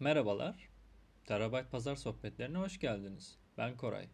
[0.00, 0.68] Merhabalar,
[1.24, 3.36] Terabyte Pazar Sohbetlerine hoş geldiniz.
[3.58, 4.06] Ben Koray.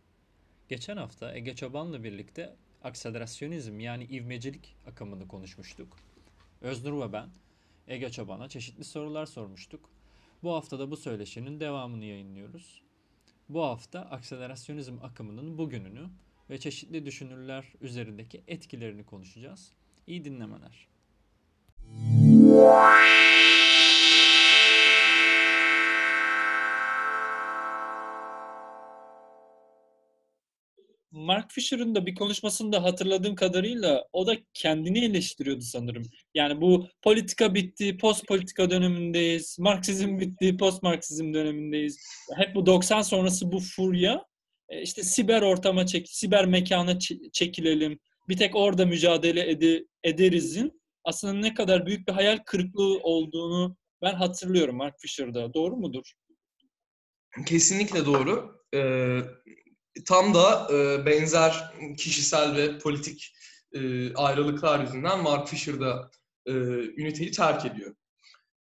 [0.68, 5.97] Geçen hafta Ege Çoban'la birlikte akselerasyonizm yani ivmecilik akımını konuşmuştuk.
[6.60, 7.28] Öznur ve ben
[7.89, 9.91] Ege Çoban'a çeşitli sorular sormuştuk.
[10.43, 12.82] Bu hafta da bu söyleşinin devamını yayınlıyoruz.
[13.48, 16.09] Bu hafta akselerasyonizm akımının bugününü
[16.51, 19.73] ve çeşitli düşünürler üzerindeki etkilerini konuşacağız.
[20.07, 20.89] İyi dinlemeler.
[31.24, 36.02] Mark Fisher'ın da bir konuşmasında hatırladığım kadarıyla o da kendini eleştiriyordu sanırım.
[36.34, 39.59] Yani bu politika bitti, post politika dönemindeyiz.
[39.59, 41.98] Marksizm bitti, post Marksizm dönemindeyiz.
[42.37, 44.24] Hep bu 90 sonrası bu furya
[44.69, 46.98] e, işte siber ortama çek, siber mekana
[47.33, 47.98] çekilelim.
[48.28, 54.14] Bir tek orada mücadele ede, ederizin aslında ne kadar büyük bir hayal kırıklığı olduğunu ben
[54.14, 55.55] hatırlıyorum Mark Fisher'da.
[55.55, 56.12] Doğru mudur?
[57.47, 58.64] Kesinlikle doğru.
[58.75, 59.20] Ee,
[60.06, 63.34] tam da e, benzer kişisel ve politik
[63.73, 66.11] e, ayrılıklar yüzünden Mark Fisher da
[66.47, 66.53] e,
[66.97, 67.95] üniteyi terk ediyor.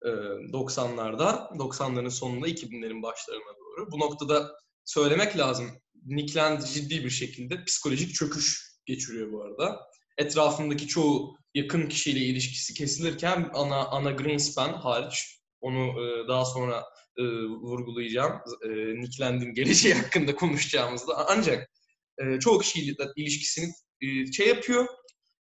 [0.06, 3.92] E, 90'larda, 90'ların sonunda 2000'lerin başlarına doğru.
[3.92, 4.52] Bu noktada
[4.86, 5.72] söylemek lazım.
[6.06, 9.82] Nick Land ciddi bir şekilde psikolojik çöküş geçiriyor bu arada.
[10.18, 16.84] Etrafındaki çoğu yakın kişiyle ilişkisi kesilirken ana ana Greenspan hariç onu e, daha sonra
[17.18, 18.42] e, vurgulayacağım.
[18.64, 21.28] E, Nick geleceği hakkında konuşacağımızda.
[21.30, 21.70] Ancak
[22.18, 24.88] e, çoğu kişiyle ilişkisini e, şey yapıyor,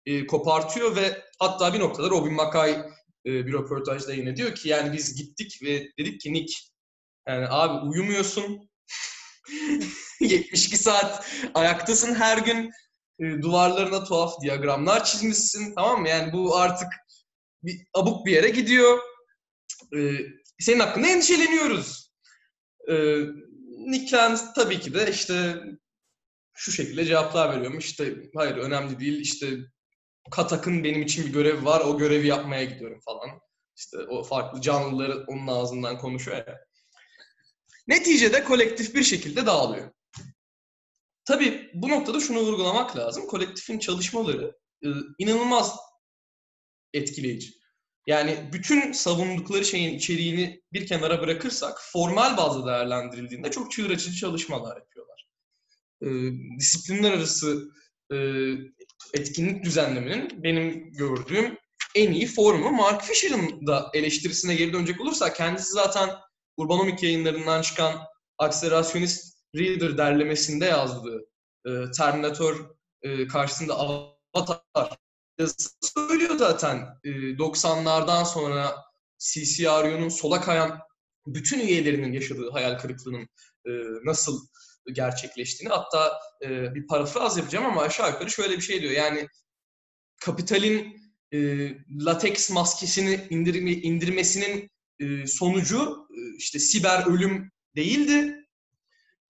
[0.06, 2.72] e, kopartıyor ve hatta bir noktada Robin Mackay
[3.25, 6.53] e, bir röportajda yine diyor ki yani biz gittik ve dedik ki Nick
[7.28, 8.69] yani abi uyumuyorsun
[10.19, 12.72] 72 saat ayaktasın her gün
[13.19, 16.09] e, duvarlarına tuhaf diyagramlar çizmişsin tamam mı?
[16.09, 16.88] Yani bu artık
[17.64, 19.00] bir abuk bir yere gidiyor.
[19.95, 20.00] E,
[20.64, 22.14] senin hakkında endişeleniyoruz.
[22.89, 22.94] E,
[23.88, 24.17] Nick
[24.56, 25.64] tabii ki de işte
[26.53, 27.86] şu şekilde cevaplar veriyormuş.
[27.86, 29.57] İşte hayır önemli değil işte
[30.31, 33.29] Katak'ın benim için bir görevi var o görevi yapmaya gidiyorum falan.
[33.75, 36.59] İşte o farklı canlıları onun ağzından konuşuyor ya.
[37.88, 39.91] Neticede kolektif bir şekilde dağılıyor.
[41.25, 43.28] Tabii bu noktada şunu vurgulamak lazım.
[43.28, 44.88] Kolektifin çalışmaları e,
[45.18, 45.75] inanılmaz
[46.94, 47.62] etkileyici.
[48.08, 54.78] Yani bütün savundukları şeyin içeriğini bir kenara bırakırsak formal bazda değerlendirildiğinde çok çığır açıcı çalışmalar
[54.78, 55.28] yapıyorlar.
[56.02, 56.08] E,
[56.59, 57.72] disiplinler arası
[58.12, 58.18] e,
[59.14, 61.58] etkinlik düzenlemenin benim gördüğüm
[61.96, 66.09] en iyi formu Mark Fisher'ın da eleştirisine geri dönecek olursa kendisi zaten
[66.58, 68.00] Urbanomik yayınlarından çıkan
[68.38, 71.25] Akselerasyonist Reader derlemesinde yazdığı
[71.66, 73.75] e, Terminator e, karşısında
[74.34, 75.03] Avatar
[75.82, 78.76] söylüyor zaten e, 90'lardan sonra
[79.18, 80.80] CCRU'nun sola kayan
[81.28, 83.28] bütün üyelerinin yaşadığı hayal kırıklığının
[83.66, 83.72] e,
[84.06, 84.48] nasıl
[84.94, 88.92] gerçekleştiğini hatta e, bir parafraz yapacağım ama aşağı yukarı şöyle bir şey diyor.
[88.92, 89.28] Yani
[90.22, 94.70] kapitalin e, lateks maskesini indirme, indirmesinin
[95.00, 98.36] e, sonucu e, işte siber ölüm değildi.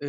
[0.04, 0.08] E,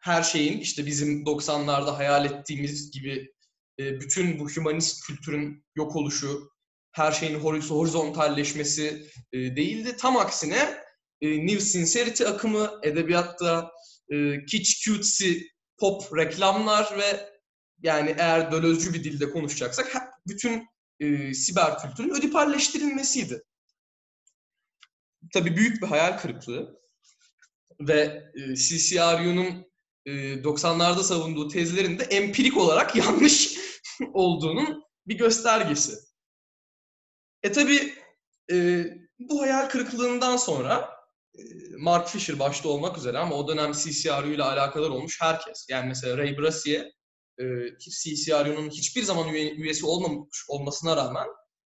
[0.00, 3.32] her şeyin işte bizim 90'larda hayal ettiğimiz gibi
[3.82, 6.52] e, bütün bu humanist kültürün yok oluşu,
[6.92, 9.96] her şeyin horizontalleşmesi e, değildi.
[9.96, 10.82] Tam aksine
[11.20, 13.70] e, New Sincerity akımı edebiyatta
[14.10, 15.32] e, kitsch cutesy
[15.78, 17.32] pop reklamlar ve
[17.82, 20.66] yani eğer dölözcü bir dilde konuşacaksak bütün
[21.00, 23.42] e, siber kültürün ödipalleştirilmesiydi.
[25.32, 26.80] Tabii büyük bir hayal kırıklığı
[27.80, 29.72] ve e, CCRU'nun
[30.06, 30.12] e,
[30.42, 33.58] 90'larda savunduğu tezlerin de empirik olarak yanlış
[34.14, 35.92] olduğunun bir göstergesi.
[37.42, 37.94] E tabi
[38.52, 38.84] e,
[39.18, 40.90] bu hayal kırıklığından sonra
[41.38, 41.42] e,
[41.78, 45.66] Mark Fisher başta olmak üzere ama o dönem CCRU ile alakadar olmuş herkes.
[45.70, 46.92] Yani mesela Ray Brassier
[47.38, 47.44] e,
[47.78, 51.26] CCRU'nun hiçbir zaman üye, üyesi olmamış olmasına rağmen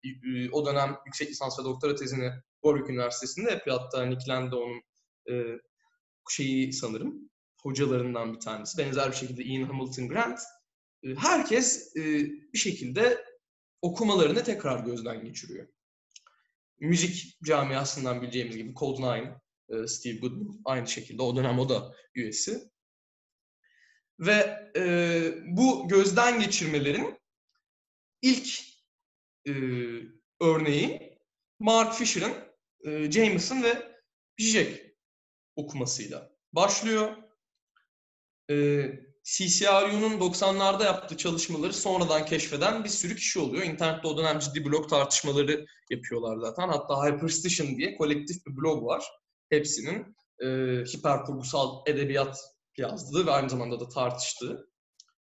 [0.05, 2.31] e, o dönem yüksek lisans ve doktora tezini
[2.65, 3.81] Warwick Üniversitesi'nde yapıyor.
[3.81, 4.83] Hatta Nick Land onun
[5.31, 5.59] e,
[6.31, 7.31] şeyi sanırım
[7.63, 8.79] hocalarından bir tanesi.
[8.79, 10.41] Benzer bir şekilde Ian Hamilton Grant.
[11.03, 12.03] E, herkes e,
[12.53, 13.25] bir şekilde
[13.83, 15.69] okumalarını tekrar gözden geçiriyor.
[16.81, 21.95] Müzik camiasından bileceğimiz gibi Cold Nine, e, Steve Goodman aynı şekilde o dönem o da
[22.15, 22.71] üyesi.
[24.19, 27.19] Ve e, bu gözden geçirmelerin
[28.23, 28.69] ilk
[30.41, 31.19] örneği
[31.59, 32.35] Mark Fisher'ın
[32.85, 33.99] e, Jameson ve
[34.39, 34.97] Zizek
[35.57, 37.17] okumasıyla başlıyor.
[39.29, 43.65] CCRU'nun 90'larda yaptığı çalışmaları sonradan keşfeden bir sürü kişi oluyor.
[43.65, 46.69] İnternette o dönem ciddi blog tartışmaları yapıyorlar zaten.
[46.69, 49.05] Hatta Hyperstition diye kolektif bir blog var.
[49.51, 50.47] hepsinin e,
[50.85, 52.39] hiperkurgusal edebiyat
[52.77, 54.69] yazdığı ve aynı zamanda da tartıştığı.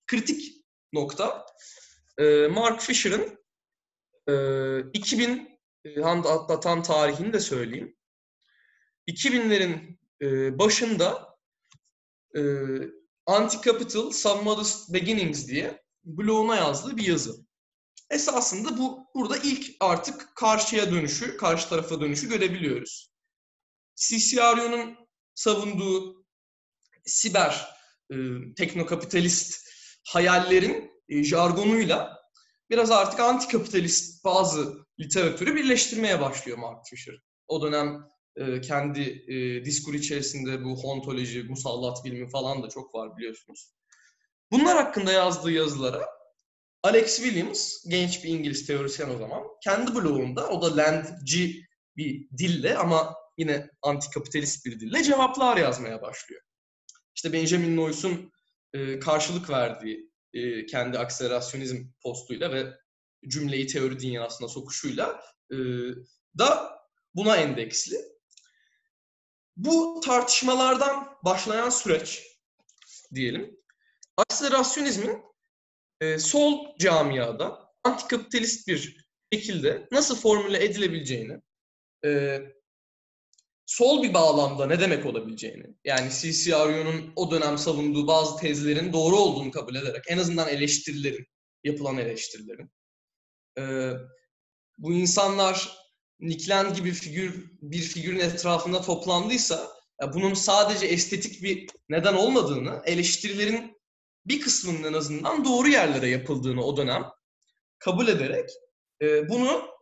[0.07, 1.47] Kritik nokta
[2.19, 3.39] e, Mark Fisher'ın
[4.29, 7.97] e, 2000 e, hatta tam tarihini de söyleyeyim.
[9.09, 11.37] 2000'lerin e, başında
[12.37, 12.41] e,
[13.27, 17.47] Anti-Capital Some Modest Beginnings diye bloguna yazdığı bir yazı.
[18.11, 23.11] Esasında bu burada ilk artık karşıya dönüşü, karşı tarafa dönüşü görebiliyoruz.
[23.97, 24.97] CCRU'nun
[25.35, 26.25] savunduğu
[27.05, 27.67] siber,
[28.11, 28.17] e,
[28.57, 29.69] teknokapitalist
[30.09, 32.21] hayallerin e, jargonuyla
[32.71, 37.15] biraz artık antikapitalist bazı literatürü birleştirmeye başlıyor Mark Fisher.
[37.49, 43.17] O dönem e, kendi e, diskur içerisinde bu ontoloji, musallat bilimi falan da çok var
[43.17, 43.73] biliyorsunuz.
[44.53, 46.07] Bunlar hakkında yazdığı yazılara
[46.83, 51.67] Alex Williams, genç bir İngiliz teorisyen o zaman, kendi blogunda, o da landci
[51.97, 56.43] bir dille ama yine antikapitalist bir dille cevaplar yazmaya başlıyor.
[57.15, 58.33] İşte Benjamin Noyce'un
[58.73, 62.73] e, karşılık verdiği e, kendi akselerasyonizm postuyla ve
[63.29, 65.57] cümleyi teori dünyasına sokuşuyla e,
[66.39, 66.79] da
[67.15, 67.97] buna endeksli.
[69.57, 72.23] Bu tartışmalardan başlayan süreç
[73.15, 73.57] diyelim,
[74.17, 75.23] akselerasyonizmin
[76.01, 81.41] e, sol camiada antikapitalist bir şekilde nasıl formüle edilebileceğini,
[82.05, 82.41] e,
[83.67, 89.51] sol bir bağlamda ne demek olabileceğini, yani CCRU'nun o dönem savunduğu bazı tezlerin doğru olduğunu
[89.51, 91.27] kabul ederek, en azından eleştirilerin,
[91.65, 92.71] yapılan eleştirilerin,
[93.59, 93.93] e,
[94.79, 95.86] bu insanlar
[96.21, 99.71] Niklen gibi figür bir figürün etrafında toplandıysa
[100.15, 103.77] bunun sadece estetik bir neden olmadığını, eleştirilerin
[104.27, 107.05] bir kısmının en azından doğru yerlere yapıldığını o dönem
[107.79, 108.51] kabul ederek
[109.03, 109.77] e, bunu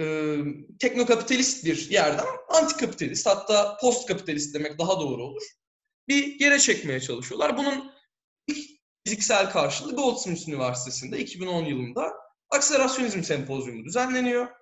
[0.00, 0.36] e,
[0.78, 5.42] teknokapitalist bir yerden antikapitalist hatta postkapitalist demek daha doğru olur.
[6.08, 7.56] Bir yere çekmeye çalışıyorlar.
[7.58, 7.92] Bunun
[8.46, 8.70] ilk
[9.04, 12.12] fiziksel karşılığı Goldsmiths Üniversitesi'nde 2010 yılında
[12.50, 14.59] akselerasyonizm sempozyumu düzenleniyor.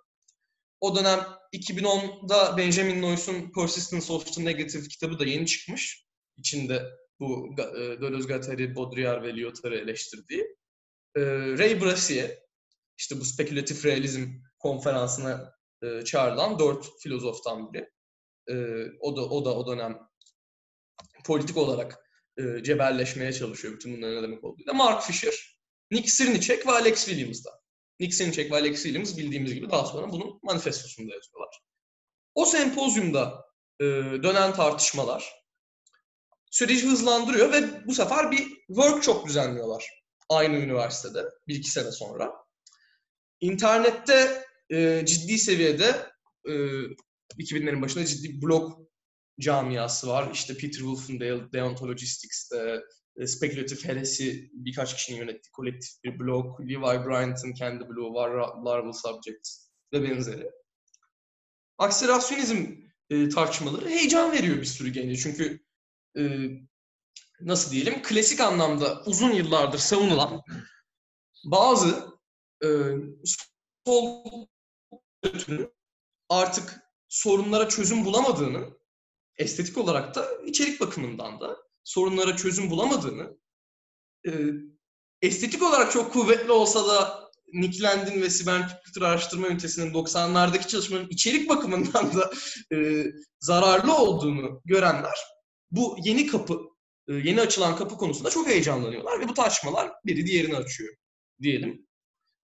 [0.80, 1.20] O dönem
[1.52, 6.06] 2010'da Benjamin Noyce'un Persistence of the Negative kitabı da yeni çıkmış.
[6.36, 6.82] İçinde
[7.20, 10.56] bu e, Deleuze, Guattari, Baudrillard ve Lyotard'ı eleştirdiği.
[11.16, 11.20] E,
[11.58, 12.38] Ray Brassier,
[12.98, 14.26] işte bu spekülatif realizm
[14.58, 17.90] konferansına e, çağrılan dört filozoftan biri.
[19.00, 19.98] O da o da o dönem
[21.24, 21.98] politik olarak
[22.62, 24.72] cebelleşmeye çalışıyor bütün bunların ne demek olduğuyla.
[24.72, 25.58] Mark Fisher,
[25.90, 27.57] Nick Srnicek ve Alex Williams'da.
[28.00, 31.60] Nick Srnicek ve Alex Williams bildiğimiz gibi daha sonra bunun manifestosunda yazıyorlar.
[32.34, 33.44] O sempozyumda
[34.22, 35.38] dönen tartışmalar
[36.50, 39.84] süreci hızlandırıyor ve bu sefer bir workshop düzenliyorlar.
[40.28, 42.32] Aynı üniversitede bir iki sene sonra.
[43.40, 46.06] İnternette e, ciddi seviyede
[46.46, 46.52] e,
[47.38, 48.88] 2000'lerin başında ciddi blog
[49.40, 50.30] camiası var.
[50.32, 51.20] İşte Peter Wolf'un
[51.52, 52.80] Deontologistics'te,
[53.18, 56.60] e, Speculative Heresy birkaç kişinin yönettiği kolektif bir blog.
[56.60, 58.30] Levi Bryant'ın kendi blogu var,
[58.64, 60.50] Larval Subjects ve benzeri.
[61.78, 62.66] Akselerasyonizm
[63.10, 65.16] e, tartışmaları heyecan veriyor bir sürü gence.
[65.16, 65.64] Çünkü
[66.18, 66.22] e,
[67.40, 70.42] nasıl diyelim klasik anlamda uzun yıllardır savunulan
[71.44, 72.18] bazı
[72.64, 72.68] e,
[73.86, 74.24] sol
[76.28, 78.78] artık sorunlara çözüm bulamadığını
[79.36, 83.38] estetik olarak da içerik bakımından da sorunlara çözüm bulamadığını
[84.26, 84.32] e,
[85.22, 91.08] estetik olarak çok kuvvetli olsa da Nick Landin ve Siber Kültür Araştırma Ünitesi'nin 90'lardaki çalışmanın
[91.08, 92.30] içerik bakımından da
[92.72, 93.06] e,
[93.40, 95.18] zararlı olduğunu görenler
[95.70, 96.60] bu yeni kapı,
[97.08, 100.94] e, yeni açılan kapı konusunda çok heyecanlanıyorlar ve bu tartışmalar biri diğerini açıyor
[101.42, 101.86] diyelim.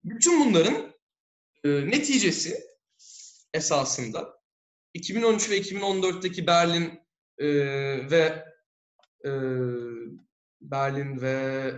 [0.04, 0.92] Bütün bunların
[1.64, 2.60] e, neticesi
[3.54, 4.34] esasında
[4.94, 7.00] 2013 ve 2014'teki Berlin
[7.38, 7.46] e,
[8.10, 8.51] ve
[9.24, 9.30] e,
[10.60, 11.72] Berlin ve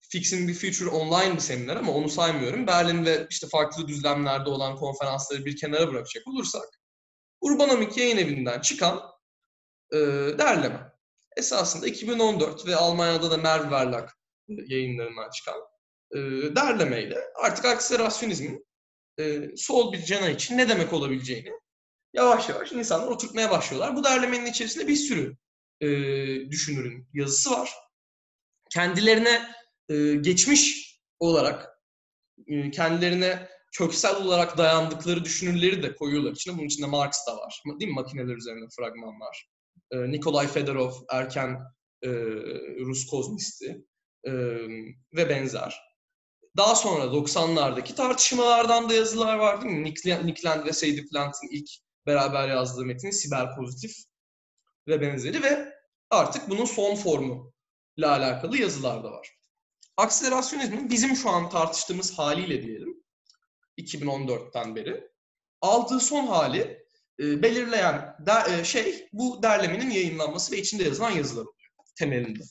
[0.00, 2.66] Fixing the Future online bir seminer ama onu saymıyorum.
[2.66, 6.64] Berlin ve işte farklı düzlemlerde olan konferansları bir kenara bırakacak olursak
[7.40, 9.02] Urbanomik yayın evinden çıkan
[9.92, 9.96] e,
[10.38, 10.92] derleme.
[11.36, 14.10] Esasında 2014 ve Almanya'da da Merv Verlag
[14.48, 15.60] yayınlarından çıkan
[16.14, 16.18] e,
[16.56, 18.66] derlemeyle artık akselerasyonizmin
[19.18, 21.52] e, sol bir cana için ne demek olabileceğini
[22.12, 23.96] yavaş yavaş insanlar oturtmaya başlıyorlar.
[23.96, 25.36] Bu derlemenin içerisinde bir sürü
[25.80, 25.88] e,
[26.50, 27.70] düşünürün yazısı var.
[28.70, 29.48] Kendilerine
[29.88, 31.68] e, geçmiş olarak
[32.46, 36.54] e, kendilerine köksel olarak dayandıkları düşünürleri de koyuyorlar içine.
[36.58, 37.62] Bunun içinde Marx da var.
[37.80, 37.94] Değil mi?
[37.94, 39.48] Makineler üzerine fragmanlar.
[39.90, 41.60] E, Nikolay Fedorov erken
[42.02, 42.08] e,
[42.80, 43.84] Rus kozmisti
[44.24, 44.32] e,
[45.16, 45.80] ve benzer.
[46.56, 49.84] Daha sonra 90'lardaki tartışmalardan da yazılar var değil mi?
[49.84, 51.68] Nick, Land ve Sadie Plant'ın ilk
[52.06, 53.92] beraber yazdığı metin siber pozitif
[54.88, 55.72] ve benzeri ve
[56.10, 57.52] artık bunun son formu
[57.96, 59.38] ile alakalı yazılar da var.
[59.96, 63.04] Akselerasyonizmin bizim şu an tartıştığımız haliyle diyelim
[63.78, 65.10] 2014'ten beri
[65.60, 66.86] aldığı son hali
[67.20, 72.42] e, belirleyen der, e, şey bu derlemenin yayınlanması ve içinde yazılan yazılar oluyor temelinde.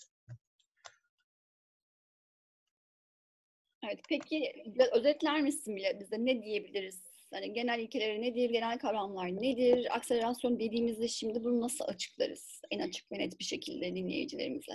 [3.84, 4.54] Evet, peki
[4.92, 7.15] özetler misin bile bize ne diyebiliriz?
[7.36, 9.96] Hani genel ilkeleri nedir, genel kavramlar nedir?
[9.96, 12.62] Akselerasyon dediğimizde şimdi bunu nasıl açıklarız?
[12.72, 14.74] En açık ve net bir şekilde dinleyicilerimize.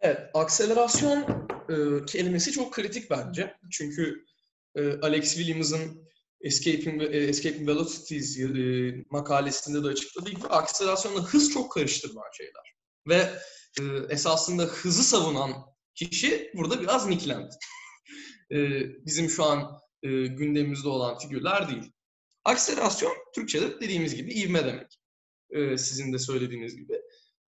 [0.00, 1.20] Evet, akselerasyon
[1.68, 3.56] e, kelimesi çok kritik bence.
[3.70, 4.24] Çünkü
[4.74, 6.08] e, Alex Williams'ın
[6.40, 12.74] Escaping, e, Escaping Velocities e, makalesinde de açıkladığı gibi akselerasyonla hız çok karıştırılan şeyler.
[13.08, 13.30] Ve
[13.80, 15.52] e, esasında hızı savunan
[15.94, 17.10] kişi burada biraz e,
[19.06, 21.92] bizim şu an e, gündemimizde olan figürler değil.
[22.44, 25.00] Akselerasyon Türkçe'de dediğimiz gibi ivme demek.
[25.50, 27.00] E, sizin de söylediğiniz gibi.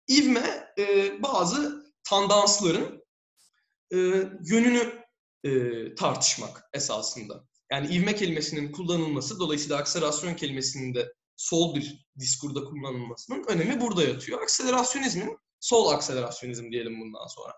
[0.08, 3.03] İvme e, bazı tandansların
[3.93, 3.98] e,
[4.46, 5.03] yönünü
[5.43, 5.51] e,
[5.96, 7.43] tartışmak esasında.
[7.72, 14.41] Yani ivme kelimesinin kullanılması, dolayısıyla akselerasyon kelimesinin de sol bir diskurda kullanılmasının önemi burada yatıyor.
[14.41, 17.53] Akselerasyonizmin, sol akselerasyonizm diyelim bundan sonra.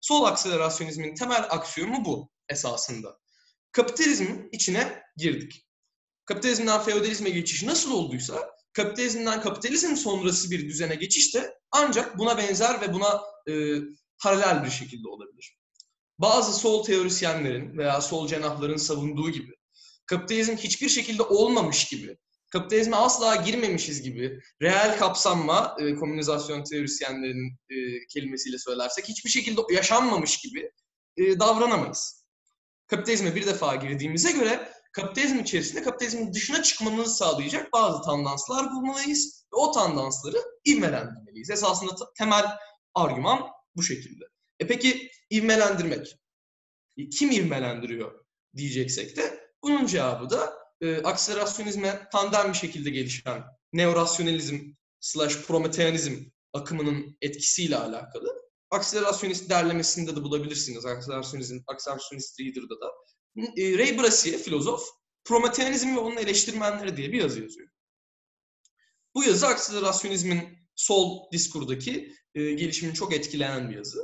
[0.00, 3.18] Sol akselerasyonizmin temel aksiyomu bu esasında.
[3.72, 5.66] Kapitalizmin içine girdik.
[6.24, 12.80] Kapitalizmden feodalizme geçiş nasıl olduysa, kapitalizmden kapitalizm sonrası bir düzene geçiş de ancak buna benzer
[12.80, 13.52] ve buna e,
[14.22, 15.58] paralel bir şekilde olabilir.
[16.18, 19.58] Bazı sol teorisyenlerin veya sol cenahların savunduğu gibi
[20.08, 22.16] kapitalizm hiçbir şekilde olmamış gibi,
[22.50, 30.38] kapitalizme asla girmemişiz gibi, reel kapsanma, e, komünizasyon teorisyenlerinin e, kelimesiyle söylersek, hiçbir şekilde yaşanmamış
[30.38, 30.70] gibi
[31.16, 32.24] e, davranamayız.
[32.88, 39.56] Kapitalizme bir defa girdiğimize göre kapitalizm içerisinde kapitalizmin dışına çıkmamızı sağlayacak bazı tandanslar bulmalıyız ve
[39.56, 40.36] o tandansları
[40.68, 41.50] ivmelendirmeliyiz.
[41.50, 42.44] Esasında temel
[42.94, 44.24] argüman bu şekilde.
[44.60, 46.16] E peki ivmelendirmek?
[47.18, 48.24] Kim ivmelendiriyor
[48.56, 54.58] diyeceksek de bunun cevabı da e, akselerasyonizme tandem bir şekilde gelişen neorasyonalizm
[55.00, 58.37] slash prometeanizm akımının etkisiyle alakalı.
[58.70, 60.86] Akselerasyonist derlemesinde de bulabilirsiniz.
[60.86, 62.92] Akselerasyonizm, akselerasyonist reader'da da.
[63.56, 64.82] E, Ray Brassier, filozof,
[65.28, 67.68] Prometeanizm ve onun eleştirmenleri diye bir yazı yazıyor.
[69.14, 73.98] Bu yazı akselerasyonizmin sol diskurdaki e, gelişimini çok etkileyen bir yazı.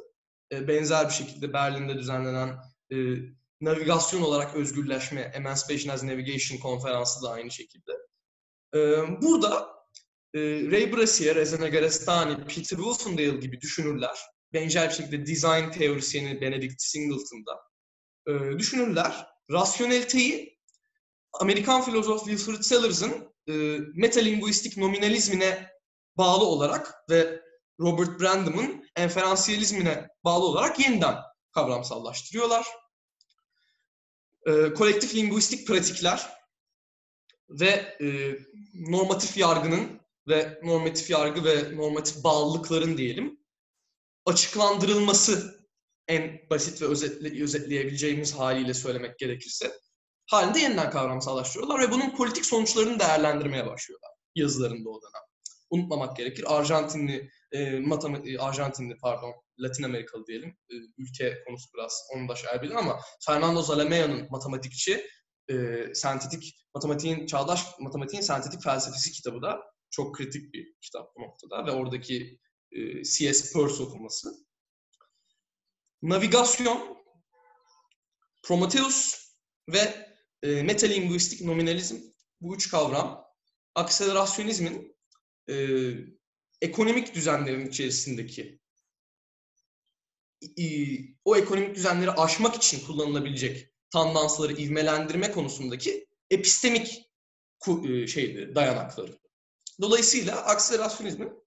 [0.52, 2.58] E, benzer bir şekilde Berlin'de düzenlenen
[2.92, 2.96] e,
[3.60, 7.92] navigasyon olarak özgürleşme, Emancipation as Navigation konferansı da aynı şekilde.
[8.74, 8.78] E,
[9.22, 9.68] burada
[10.34, 10.40] e,
[10.70, 14.18] Ray Brassier, Rezene Garestani, Peter Wolfendale gibi düşünürler,
[14.54, 17.60] benzer bir şekilde design teorisyeni Benedict Singleton'da
[18.28, 20.58] e, düşünürler, rasyoneliteyi
[21.32, 23.52] Amerikan filozof Wilfrid Sellers'ın e,
[23.94, 25.70] metalinguistik nominalizmine
[26.16, 27.40] bağlı olarak ve
[27.80, 31.16] Robert Brandam'ın enferansiyelizmine bağlı olarak yeniden
[31.52, 32.66] kavramsallaştırıyorlar.
[34.46, 36.30] E, kolektif linguistik pratikler
[37.48, 38.38] ve e,
[38.74, 43.43] normatif yargının ve normatif yargı ve normatif bağlılıkların diyelim
[44.26, 45.64] açıklandırılması
[46.08, 49.72] en basit ve özetle, özetleyebileceğimiz haliyle söylemek gerekirse
[50.30, 55.24] halinde yeniden kavramsallaştırıyorlar ve bunun politik sonuçlarını değerlendirmeye başlıyorlar yazılarında o dönem.
[55.70, 56.56] Unutmamak gerekir.
[56.56, 60.48] Arjantinli, e, matematik, Arjantinli pardon, Latin Amerikalı diyelim.
[60.70, 65.06] E, ülke konusu biraz onu da şey bilir ama Fernando Zalameya'nın matematikçi,
[65.50, 65.54] e,
[65.94, 71.70] sentetik matematiğin çağdaş matematiğin sentetik felsefesi kitabı da çok kritik bir kitap bu noktada ve
[71.70, 72.38] oradaki
[72.74, 73.52] e, C.S.
[73.52, 74.44] Peirce okuması.
[76.02, 77.04] Navigasyon,
[78.42, 79.28] Prometheus
[79.68, 80.08] ve
[80.42, 81.96] e, metalinguistik nominalizm
[82.40, 83.24] bu üç kavram
[83.74, 84.96] akselerasyonizmin
[85.50, 85.54] e,
[86.60, 88.60] ekonomik düzenlerin içerisindeki
[90.58, 90.64] e,
[91.24, 97.10] o ekonomik düzenleri aşmak için kullanılabilecek tandansları ivmelendirme konusundaki epistemik
[97.88, 99.18] e, şeydi, dayanakları.
[99.80, 101.43] Dolayısıyla akselerasyonizmin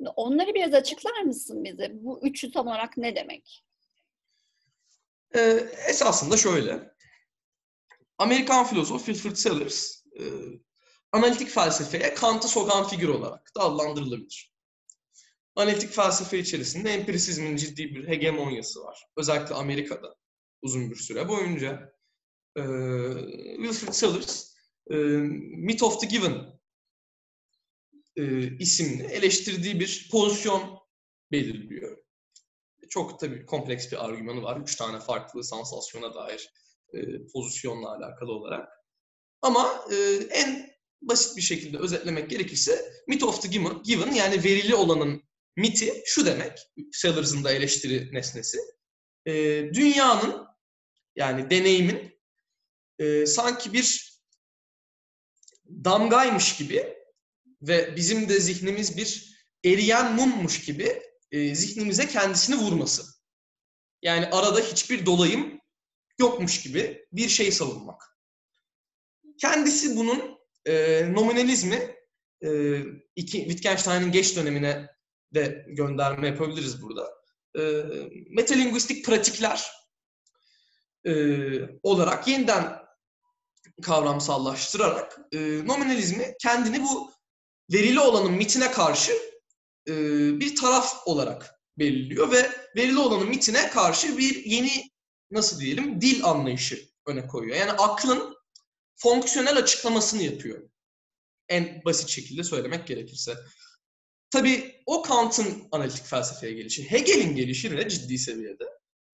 [0.00, 1.90] Onları biraz açıklar mısın bize?
[1.92, 3.64] Bu üçü tam olarak ne demek?
[5.34, 6.94] Ee, esasında şöyle.
[8.18, 10.24] Amerikan filozof Wilfrid Sellers e,
[11.12, 14.52] analitik felsefeye Kant'ı sokan figür olarak da adlandırılabilir.
[15.56, 19.06] Analitik felsefe içerisinde empirisizmin ciddi bir hegemonyası var.
[19.16, 20.14] Özellikle Amerika'da
[20.62, 21.92] uzun bir süre boyunca.
[22.56, 22.62] E,
[23.56, 24.54] Wilfrid Sellers
[24.90, 26.55] e, Myth of the Given
[28.16, 30.78] e, isimli eleştirdiği bir pozisyon
[31.32, 31.98] belirliyor.
[32.88, 34.60] Çok tabii kompleks bir argümanı var.
[34.60, 36.50] Üç tane farklı sansasyona dair
[36.94, 36.98] e,
[37.32, 38.68] pozisyonla alakalı olarak.
[39.42, 39.96] Ama e,
[40.30, 40.70] en
[41.02, 45.22] basit bir şekilde özetlemek gerekirse myth of the given, given yani verili olanın
[45.56, 46.58] miti şu demek,
[46.92, 48.58] Sellers'ın da eleştiri nesnesi.
[49.26, 49.32] E,
[49.74, 50.46] dünyanın
[51.16, 52.20] yani deneyimin
[52.98, 54.16] e, sanki bir
[55.68, 56.95] damgaymış gibi
[57.68, 63.02] ve bizim de zihnimiz bir eriyen mummuş gibi e, zihnimize kendisini vurması.
[64.02, 65.60] Yani arada hiçbir dolayım
[66.18, 68.02] yokmuş gibi bir şey savunmak.
[69.40, 71.96] Kendisi bunun e, nominalizmi
[72.44, 72.80] e,
[73.16, 74.88] iki, Wittgenstein'in geç dönemine
[75.34, 77.10] de gönderme yapabiliriz burada.
[77.58, 77.62] E,
[78.30, 79.70] metalinguistik pratikler
[81.06, 81.12] e,
[81.82, 82.86] olarak yeniden
[83.82, 87.15] kavramsallaştırarak e, nominalizmi kendini bu
[87.72, 89.12] verili olanın mitine karşı
[89.88, 89.92] e,
[90.40, 94.90] bir taraf olarak belirliyor ve verili olanın mitine karşı bir yeni
[95.30, 97.56] nasıl diyelim dil anlayışı öne koyuyor.
[97.56, 98.36] Yani aklın
[98.96, 100.70] fonksiyonel açıklamasını yapıyor.
[101.48, 103.36] En basit şekilde söylemek gerekirse.
[104.30, 108.64] Tabii o Kant'ın analitik felsefeye gelişi, Hegel'in gelişi yine ciddi seviyede.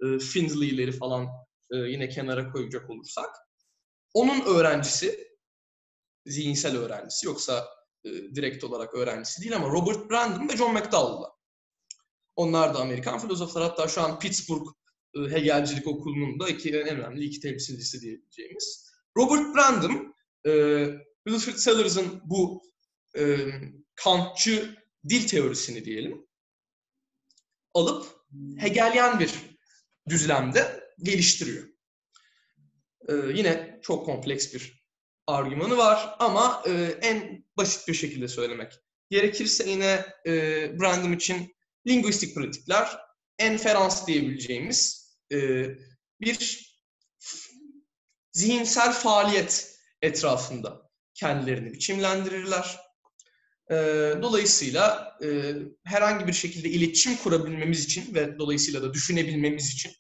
[0.05, 1.27] E, Findley'leri falan
[1.71, 3.37] e, yine kenara koyacak olursak.
[4.15, 5.37] Onun öğrencisi,
[6.27, 7.69] zihinsel öğrencisi yoksa
[8.05, 11.33] e, direkt olarak öğrencisi değil ama Robert Brandon ve John McDowell'la.
[12.37, 13.63] Onlar da Amerikan filozoflar.
[13.63, 14.67] Hatta şu an Pittsburgh
[15.17, 18.93] e, Hegelcilik Okulu'nun da iki, en önemli iki temsilcisi diyebileceğimiz.
[19.17, 20.15] Robert Brandon,
[20.47, 20.53] e,
[21.29, 22.63] Wilfrid Sellers'ın bu
[23.19, 23.37] e,
[23.95, 24.77] Kantçı
[25.09, 26.27] dil teorisini diyelim,
[27.75, 28.07] alıp
[28.59, 29.35] Hegelian bir
[30.09, 31.69] düzlemde geliştiriyor.
[33.09, 34.82] E, yine çok kompleks bir
[35.27, 38.73] argümanı var ama e, en basit bir şekilde söylemek
[39.11, 40.33] gerekirse yine e,
[40.81, 41.55] Brandon için
[41.87, 42.99] linguistik pratikler
[43.39, 45.67] enferans diyebileceğimiz e,
[46.21, 46.69] bir
[48.33, 52.81] zihinsel faaliyet etrafında kendilerini biçimlendirirler.
[53.71, 53.75] E,
[54.23, 59.93] dolayısıyla e, herhangi bir şekilde iletişim kurabilmemiz için ve dolayısıyla da düşünebilmemiz için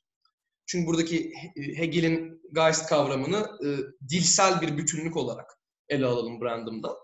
[0.67, 3.69] çünkü buradaki Hegel'in Geist kavramını e,
[4.09, 5.51] dilsel bir bütünlük olarak
[5.89, 6.97] ele alalım Brandon'da.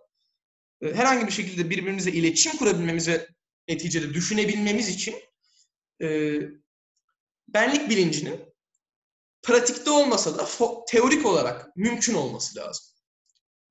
[0.83, 3.29] E, herhangi bir şekilde birbirimizle iletişim kurabilmemiz ve
[3.69, 5.15] neticede düşünebilmemiz için
[6.03, 6.39] e,
[7.49, 8.41] benlik bilincinin
[9.43, 10.47] pratikte olmasa da
[10.89, 12.85] teorik olarak mümkün olması lazım.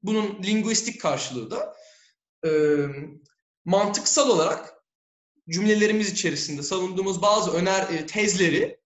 [0.03, 1.75] Bunun linguistik karşılığı da
[2.45, 2.49] e,
[3.65, 4.73] mantıksal olarak
[5.49, 8.76] cümlelerimiz içerisinde savunduğumuz bazı öner e, tezleri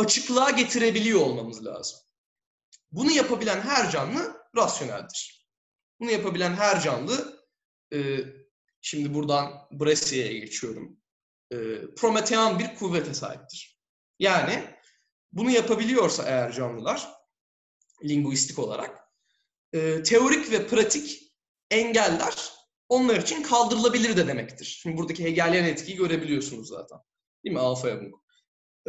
[0.00, 1.98] açıklığa getirebiliyor olmamız lazım.
[2.92, 5.46] Bunu yapabilen her canlı rasyoneldir.
[6.00, 7.46] Bunu yapabilen her canlı,
[7.92, 8.18] e,
[8.80, 11.00] şimdi buradan Brescia'ya geçiyorum,
[11.52, 11.56] e,
[11.96, 13.80] Prometean bir kuvvete sahiptir.
[14.18, 14.64] Yani
[15.32, 17.08] bunu yapabiliyorsa eğer canlılar,
[18.04, 18.98] linguistik olarak,
[19.72, 21.32] e, teorik ve pratik
[21.70, 22.52] engeller
[22.88, 24.78] onlar için kaldırılabilir de demektir.
[24.82, 26.98] Şimdi buradaki Hegelian etkiyi görebiliyorsunuz zaten.
[27.44, 27.60] Değil mi?
[27.60, 28.22] Alfa'ya bu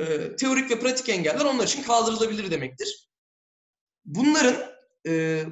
[0.02, 3.10] e, teorik ve pratik engeller onlar için kaldırılabilir demektir.
[4.06, 4.72] Bunların
[5.08, 5.44] e,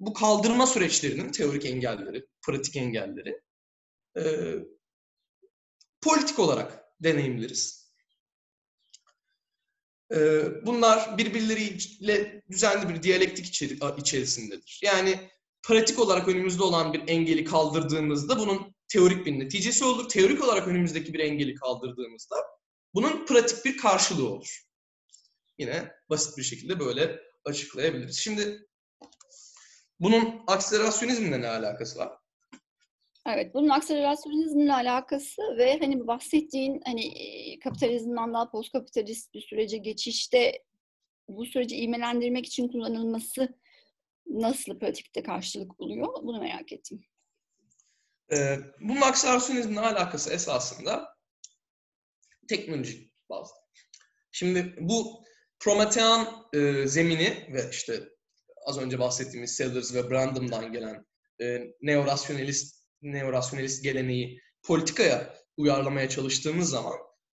[0.00, 3.40] bu kaldırma süreçlerinin teorik engelleri, pratik engelleri
[4.18, 4.22] e,
[6.00, 7.92] politik olarak deneyimleriz.
[10.14, 14.80] E, bunlar birbirleriyle düzenli bir diyalektik içeri, içerisindedir.
[14.82, 15.30] Yani
[15.62, 20.08] pratik olarak önümüzde olan bir engeli kaldırdığımızda bunun teorik bir neticesi olur.
[20.08, 22.36] Teorik olarak önümüzdeki bir engeli kaldırdığımızda
[22.94, 24.62] bunun pratik bir karşılığı olur.
[25.58, 28.18] Yine basit bir şekilde böyle açıklayabiliriz.
[28.18, 28.66] Şimdi
[30.00, 32.12] bunun akselerasyonizmle ne alakası var?
[33.26, 37.12] Evet, bunun akselerasyonizmle alakası ve hani bahsettiğin hani
[37.64, 40.62] kapitalizmden daha postkapitalist bir sürece geçişte
[41.28, 43.48] bu süreci ivmelendirmek için kullanılması
[44.26, 46.08] nasıl pratikte karşılık buluyor?
[46.22, 47.04] Bunu merak ettim.
[48.32, 51.11] Ee, bunun akselerasyonizmle alakası esasında
[52.48, 53.54] teknoloji bazlı.
[54.32, 55.24] Şimdi bu
[55.60, 58.08] Promethean e, zemini ve işte
[58.66, 61.06] az önce bahsettiğimiz Sellers ve Brandon'dan gelen
[61.40, 66.94] e, neorasyonelist neorasyonelist geleneği politikaya uyarlamaya çalıştığımız zaman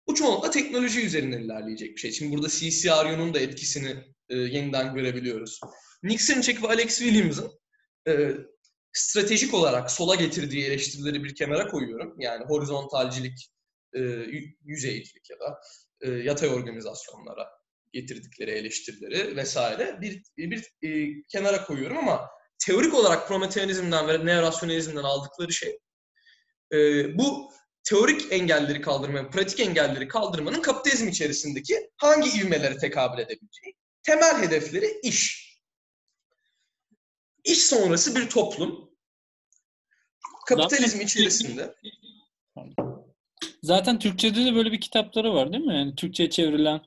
[0.07, 2.13] bu çoğunlukla teknoloji üzerinden ilerleyecek bir şey.
[2.13, 5.61] Şimdi burada CCRU'nun da etkisini e, yeniden görebiliyoruz.
[6.03, 7.51] Nixonchik ve Alex Williams'ın
[8.09, 8.31] e,
[8.93, 12.15] stratejik olarak sola getirdiği eleştirileri bir kenara koyuyorum.
[12.19, 13.51] Yani horizontalcilik
[13.95, 14.01] e,
[14.65, 15.61] yüzeycilik ya da
[16.01, 17.49] e, yatay organizasyonlara
[17.93, 22.31] getirdikleri eleştirileri vesaire bir, bir e, kenara koyuyorum ama
[22.67, 25.79] teorik olarak prometeanizmden ve neorasyonalizmden aldıkları şey
[26.73, 26.79] e,
[27.19, 27.53] bu
[27.85, 33.75] teorik engelleri kaldırma, pratik engelleri kaldırmanın kapitalizm içerisindeki hangi ivmelere tekabül edebileceği.
[34.03, 35.53] Temel hedefleri iş.
[37.45, 38.93] iş sonrası bir toplum.
[40.47, 41.75] Kapitalizm içerisinde.
[43.63, 45.75] Zaten Türkçe'de de böyle bir kitapları var değil mi?
[45.75, 46.81] Yani Türkçe'ye çevrilen.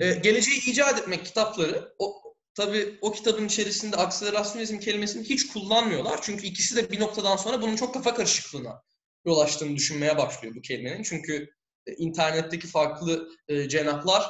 [0.00, 1.94] Ee, geleceği icat etmek kitapları.
[1.98, 2.22] O,
[2.54, 6.20] tabii o kitabın içerisinde akselerasyonizm kelimesini hiç kullanmıyorlar.
[6.22, 8.82] Çünkü ikisi de bir noktadan sonra bunun çok kafa karışıklığına
[9.24, 11.02] yol açtığını düşünmeye başlıyor bu kelimenin.
[11.02, 11.50] Çünkü
[11.86, 14.26] e, internetteki farklı e, cenahlar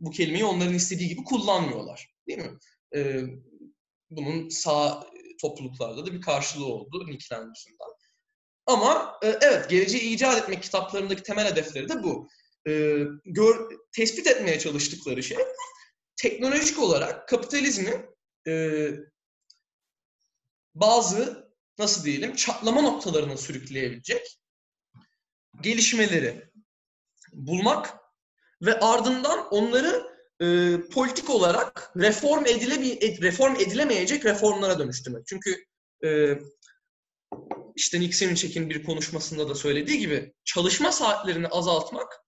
[0.00, 2.08] bu kelimeyi onların istediği gibi kullanmıyorlar.
[2.28, 2.58] Değil mi?
[2.96, 3.22] E,
[4.10, 5.06] bunun sağ
[5.40, 7.95] topluluklarda da bir karşılığı oldu Nick'len yüzünden.
[8.66, 12.28] Ama e, evet geleceği icat etmek kitaplarındaki temel hedefleri de bu.
[12.68, 15.38] E, gör, tespit etmeye çalıştıkları şey
[16.16, 18.06] teknolojik olarak kapitalizmi
[18.48, 18.88] e,
[20.74, 24.38] bazı nasıl diyelim çatlama noktalarına sürükleyebilecek
[25.60, 26.50] gelişmeleri
[27.32, 27.94] bulmak
[28.62, 30.46] ve ardından onları e,
[30.92, 35.26] politik olarak reform edile reform edilemeyecek reformlara dönüştürmek.
[35.26, 35.64] Çünkü
[36.04, 36.38] e,
[37.76, 42.20] işte Nixon'ın çekin bir konuşmasında da söylediği gibi çalışma saatlerini azaltmak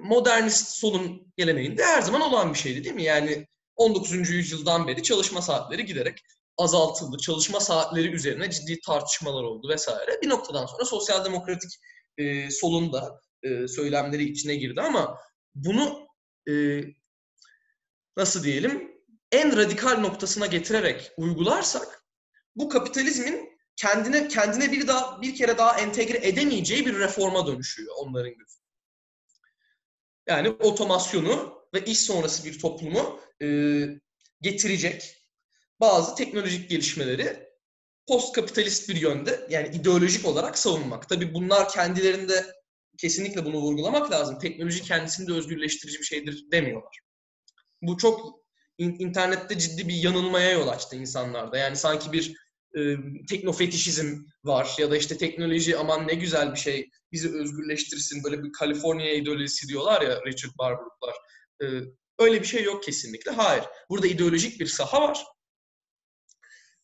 [0.00, 3.02] modernist solun geleneğinde her zaman olan bir şeydi değil mi?
[3.02, 4.30] Yani 19.
[4.30, 6.18] yüzyıldan beri çalışma saatleri giderek
[6.58, 7.18] azaltıldı.
[7.18, 10.18] Çalışma saatleri üzerine ciddi tartışmalar oldu vesaire.
[10.22, 11.70] Bir noktadan sonra sosyal demokratik
[12.18, 15.18] e, solun da e, söylemleri içine girdi ama
[15.54, 16.08] bunu
[16.50, 16.84] e,
[18.16, 18.92] nasıl diyelim
[19.32, 22.04] en radikal noktasına getirerek uygularsak
[22.56, 28.30] bu kapitalizmin kendine kendine bir daha bir kere daha entegre edemeyeceği bir reforma dönüşüyor onların
[28.30, 28.66] gözünde.
[30.26, 33.46] Yani otomasyonu ve iş sonrası bir toplumu e,
[34.40, 35.16] getirecek
[35.80, 37.46] bazı teknolojik gelişmeleri
[38.06, 41.08] post kapitalist bir yönde yani ideolojik olarak savunmak.
[41.08, 42.46] Tabii bunlar kendilerinde
[42.98, 44.38] kesinlikle bunu vurgulamak lazım.
[44.38, 47.00] Teknoloji kendisinde özgürleştirici bir şeydir demiyorlar.
[47.82, 48.46] Bu çok
[48.78, 51.58] internette ciddi bir yanılmaya yol açtı insanlarda.
[51.58, 52.45] Yani sanki bir
[52.76, 52.96] e,
[53.28, 58.52] teknofetişizm var ya da işte teknoloji aman ne güzel bir şey bizi özgürleştirsin böyle bir
[58.52, 61.16] Kaliforniya ideolojisi diyorlar ya Richard Barber'lar.
[61.62, 61.66] E,
[62.18, 63.30] öyle bir şey yok kesinlikle.
[63.30, 63.64] Hayır.
[63.90, 65.24] Burada ideolojik bir saha var.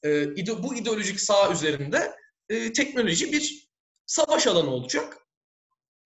[0.03, 2.17] E, ide, bu ideolojik saha üzerinde
[2.49, 3.69] e, teknoloji bir
[4.07, 5.19] savaş alanı olacak.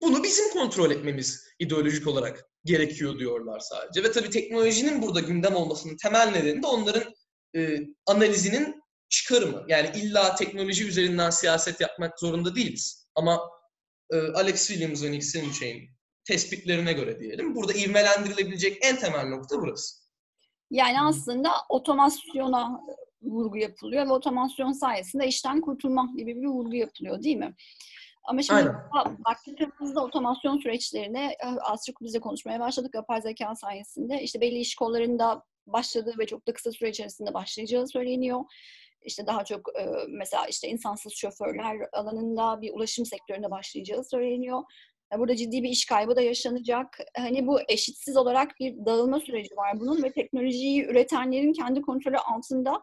[0.03, 4.03] Bunu bizim kontrol etmemiz ideolojik olarak gerekiyor diyorlar sadece.
[4.03, 7.14] Ve tabii teknolojinin burada gündem olmasının temel nedeni de onların
[7.57, 9.64] e, analizinin çıkarımı.
[9.69, 13.09] Yani illa teknoloji üzerinden siyaset yapmak zorunda değiliz.
[13.14, 13.40] Ama
[14.11, 15.90] e, Alex Williams ve Nick Sinchain
[16.25, 17.55] tespitlerine göre diyelim.
[17.55, 20.07] Burada ivmelendirilebilecek en temel nokta burası.
[20.71, 22.81] Yani aslında otomasyona
[23.23, 27.55] vurgu yapılıyor ve otomasyon sayesinde işten kurtulma gibi bir vurgu yapılıyor değil mi?
[28.25, 28.73] Ama şimdi
[29.27, 34.23] baktığımızda otomasyon süreçlerine e, az çok bize konuşmaya başladık yapay zeka sayesinde.
[34.23, 38.45] İşte belli iş kollarında başladığı ve çok da kısa süre içerisinde başlayacağı söyleniyor
[39.07, 44.62] işte daha çok e, mesela işte insansız şoförler alanında bir ulaşım sektöründe başlayacağı söyleniyor.
[45.19, 46.99] Burada ciddi bir iş kaybı da yaşanacak.
[47.16, 52.83] Hani bu eşitsiz olarak bir dağılma süreci var bunun ve teknolojiyi üretenlerin kendi kontrolü altında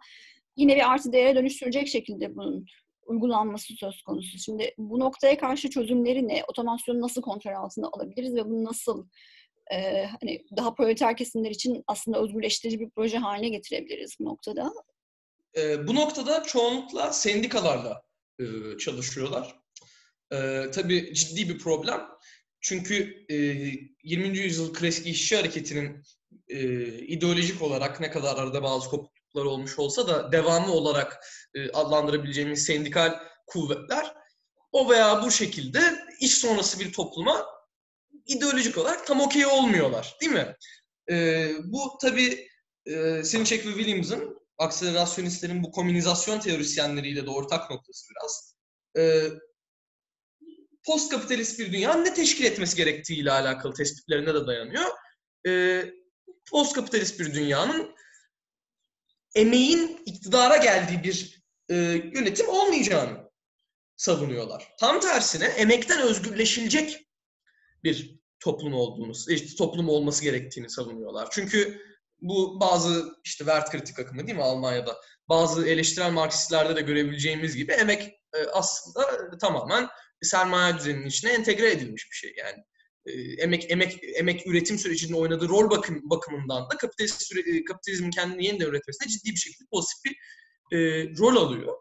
[0.56, 2.66] yine bir artı değere dönüştürecek şekilde bunun
[3.06, 4.38] uygulanması söz konusu.
[4.38, 6.44] Şimdi bu noktaya karşı çözümleri ne?
[6.48, 9.08] Otomasyonu nasıl kontrol altında alabiliriz ve bunu nasıl
[9.74, 14.74] e, hani daha proleter kesimler için aslında özgürleştirici bir proje haline getirebiliriz bu noktada?
[15.58, 18.04] E, bu noktada çoğunlukla sendikalarla
[18.40, 19.56] e, çalışıyorlar.
[20.32, 22.02] E, tabii ciddi bir problem.
[22.62, 23.36] Çünkü e,
[24.04, 24.38] 20.
[24.38, 26.04] yüzyıl klasik işçi hareketinin
[26.48, 32.66] e, ideolojik olarak ne kadar arada bazı kopukluklar olmuş olsa da devamı olarak e, adlandırabileceğimiz
[32.66, 34.14] sendikal kuvvetler
[34.72, 35.82] o veya bu şekilde
[36.20, 37.46] iş sonrası bir topluma
[38.26, 40.18] ideolojik olarak tam okey olmuyorlar.
[40.22, 40.56] Değil mi?
[41.12, 42.48] E, bu tabii
[42.86, 48.56] e, Sinchek ve Williams'ın akselerasyonistlerin bu komünizasyon teorisyenleriyle de ortak noktası biraz.
[48.98, 49.30] E,
[50.86, 54.86] post kapitalist bir dünya ne teşkil etmesi gerektiğiyle alakalı tespitlerine de dayanıyor.
[55.48, 55.84] E,
[56.52, 57.96] post kapitalist bir dünyanın
[59.36, 61.76] emeğin iktidara geldiği bir e,
[62.14, 63.32] yönetim olmayacağını
[63.98, 64.74] savunuyorlar.
[64.80, 67.08] Tam tersine emekten özgürleşilecek
[67.84, 69.14] bir toplum olduğunu,
[69.58, 71.28] toplum olması gerektiğini savunuyorlar.
[71.32, 71.82] Çünkü
[72.24, 74.98] bu bazı işte Wert kritik akımı değil mi Almanya'da?
[75.30, 78.02] Bazı eleştirel Marksistlerde de görebileceğimiz gibi emek
[78.34, 79.88] e, aslında tamamen
[80.22, 82.64] sermaye düzeninin içine entegre edilmiş bir şey yani.
[83.06, 88.12] E, emek emek emek üretim sürecinde oynadığı rol bakım bakımından da kapitalist süre, e, kapitalizmin
[88.12, 90.18] kendini yeniden üretmesinde ciddi bir şekilde pozitif bir
[90.78, 91.78] e, rol alıyor.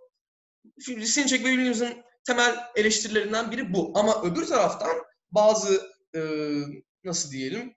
[1.05, 3.92] Sinçek ve Williams'ın temel eleştirilerinden biri bu.
[3.94, 4.96] Ama öbür taraftan
[5.31, 5.83] bazı
[6.14, 6.20] e,
[7.05, 7.74] nasıl diyelim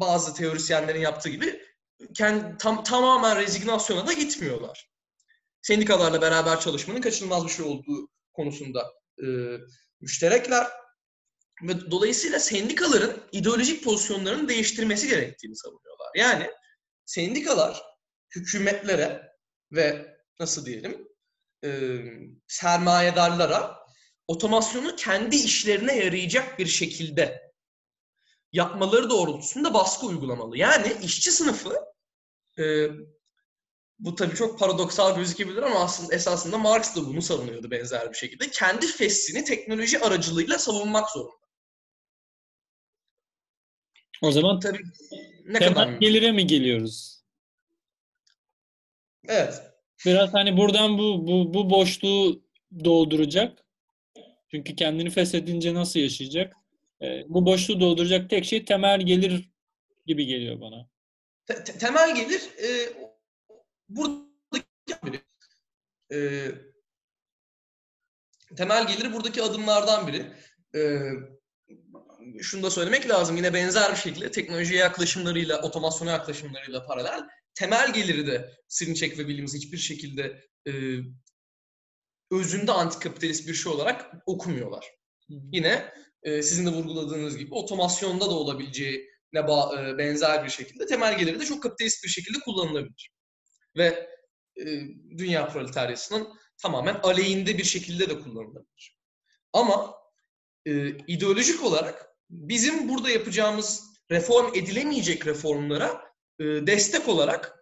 [0.00, 1.62] bazı teorisyenlerin yaptığı gibi
[2.14, 4.90] kendi, tam, tamamen rezignasyona da gitmiyorlar.
[5.62, 9.26] Sendikalarla beraber çalışmanın kaçınılmaz bir şey olduğu konusunda e,
[10.00, 10.66] müşterekler.
[11.62, 16.08] Ve dolayısıyla sendikaların ideolojik pozisyonlarını değiştirmesi gerektiğini savunuyorlar.
[16.16, 16.50] Yani
[17.04, 17.82] sendikalar
[18.36, 19.32] hükümetlere
[19.72, 21.08] ve nasıl diyelim
[21.64, 22.00] e,
[22.48, 23.78] sermayedarlara
[24.28, 27.47] otomasyonu kendi işlerine yarayacak bir şekilde
[28.52, 30.58] yapmaları doğrultusunda baskı uygulamalı.
[30.58, 31.74] Yani işçi sınıfı
[32.58, 32.88] e,
[33.98, 38.50] bu tabii çok paradoksal gözükebilir ama aslında esasında Marx da bunu savunuyordu benzer bir şekilde.
[38.50, 41.38] Kendi fesini teknoloji aracılığıyla savunmak zorunda.
[44.22, 44.82] O zaman Tabii
[45.44, 47.22] ne temel kadar gelire mi geliyoruz?
[49.28, 49.62] Evet.
[50.06, 52.42] Biraz hani buradan bu bu bu boşluğu
[52.84, 53.64] dolduracak.
[54.50, 56.56] Çünkü kendini feshedince nasıl yaşayacak?
[57.02, 59.52] Ee, bu boşluğu dolduracak tek şey temel gelir
[60.06, 60.88] gibi geliyor bana.
[61.46, 62.68] Te- te- temel gelir e,
[63.88, 65.22] buradaki.
[66.12, 66.48] E,
[68.56, 70.26] temel gelir buradaki adımlardan biri.
[70.74, 70.80] E,
[72.40, 73.36] şunu da söylemek lazım.
[73.36, 79.54] Yine benzer bir şekilde teknolojiye yaklaşımlarıyla, otomasyona yaklaşımlarıyla paralel temel geliri de Srinçek ve Williams
[79.54, 80.72] hiçbir şekilde e,
[82.30, 84.86] özünde antikapitalist bir şey olarak okumuyorlar.
[85.28, 85.92] Yine
[86.28, 91.40] e, sizin de vurguladığınız gibi otomasyonda da olabileceği ne e, benzer bir şekilde temel geliri
[91.40, 93.12] de çok kapitalist bir şekilde kullanılabilir.
[93.76, 94.08] Ve
[94.56, 94.64] e,
[95.18, 96.28] dünya proletaryasının
[96.62, 98.98] tamamen aleyhinde bir şekilde de kullanılabilir.
[99.52, 99.94] Ama
[100.66, 106.02] e, ideolojik olarak bizim burada yapacağımız reform edilemeyecek reformlara
[106.40, 107.58] e, destek olarak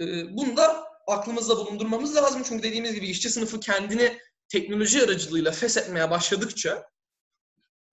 [0.00, 2.42] e, bunu da aklımızda bulundurmamız lazım.
[2.48, 6.84] Çünkü dediğimiz gibi işçi sınıfı kendini teknoloji aracılığıyla feshetmeye başladıkça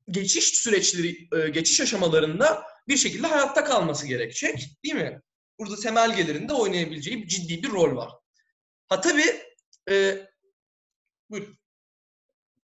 [0.10, 4.70] geçiş süreçleri, e, geçiş aşamalarında bir şekilde hayatta kalması gerekecek.
[4.84, 5.22] Değil mi?
[5.60, 8.12] Burada temel gelirinde oynayabileceği ciddi bir rol var.
[8.88, 9.42] Ha tabii
[9.90, 10.28] e,
[11.30, 11.58] buyurun.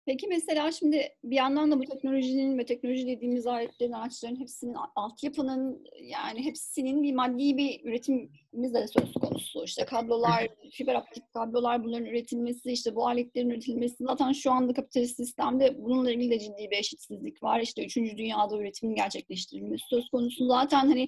[0.10, 5.86] Peki mesela şimdi bir yandan da bu teknolojinin ve teknoloji dediğimiz aletlerin, araçların hepsinin, altyapının
[6.02, 9.64] yani hepsinin bir maddi bir üretimimiz de söz konusu.
[9.64, 15.16] İşte kablolar, fiber optik kablolar bunların üretilmesi, işte bu aletlerin üretilmesi zaten şu anda kapitalist
[15.16, 17.60] sistemde bununla ilgili de ciddi bir eşitsizlik var.
[17.60, 20.48] İşte üçüncü dünyada üretimin gerçekleştirilmesi söz konusu.
[20.48, 21.08] Zaten hani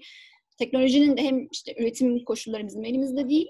[0.57, 3.47] teknolojinin de hem işte üretim koşulları bizim elimizde değil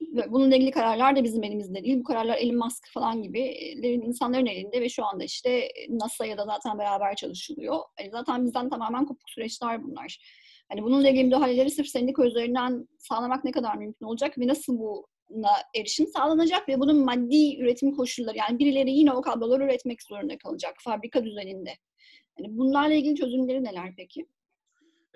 [0.00, 1.98] ve bununla ilgili kararlar da bizim elimizde değil.
[2.00, 6.78] Bu kararlar Elon Musk falan gibilerin insanların elinde ve şu anda işte NASA'ya da zaten
[6.78, 7.78] beraber çalışılıyor.
[8.00, 10.18] Yani zaten bizden tamamen kopuk süreçler bunlar.
[10.68, 15.50] Hani bununla ilgili müdahaleleri sırf sendika üzerinden sağlamak ne kadar mümkün olacak ve nasıl buna
[15.74, 20.74] erişim sağlanacak ve bunun maddi üretim koşulları yani birileri yine o kabloları üretmek zorunda kalacak
[20.78, 21.70] fabrika düzeninde.
[22.38, 24.26] Yani bunlarla ilgili çözümleri neler peki?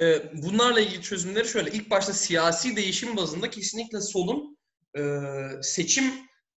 [0.00, 1.70] E, bunlarla ilgili çözümleri şöyle.
[1.70, 4.58] İlk başta siyasi değişim bazında kesinlikle solun
[4.98, 5.02] e,
[5.62, 6.04] seçim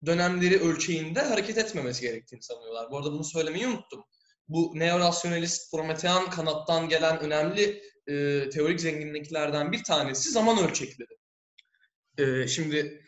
[0.06, 2.92] dönemleri ölçeğinde hareket etmemesi gerektiğini savunuyorlar.
[2.92, 4.04] Bu arada bunu söylemeyi unuttum.
[4.48, 11.18] Bu neorasyonalist Prometean kanattan gelen önemli e, teorik zenginliklerden bir tanesi zaman ölçekleri.
[12.18, 13.06] E, şimdi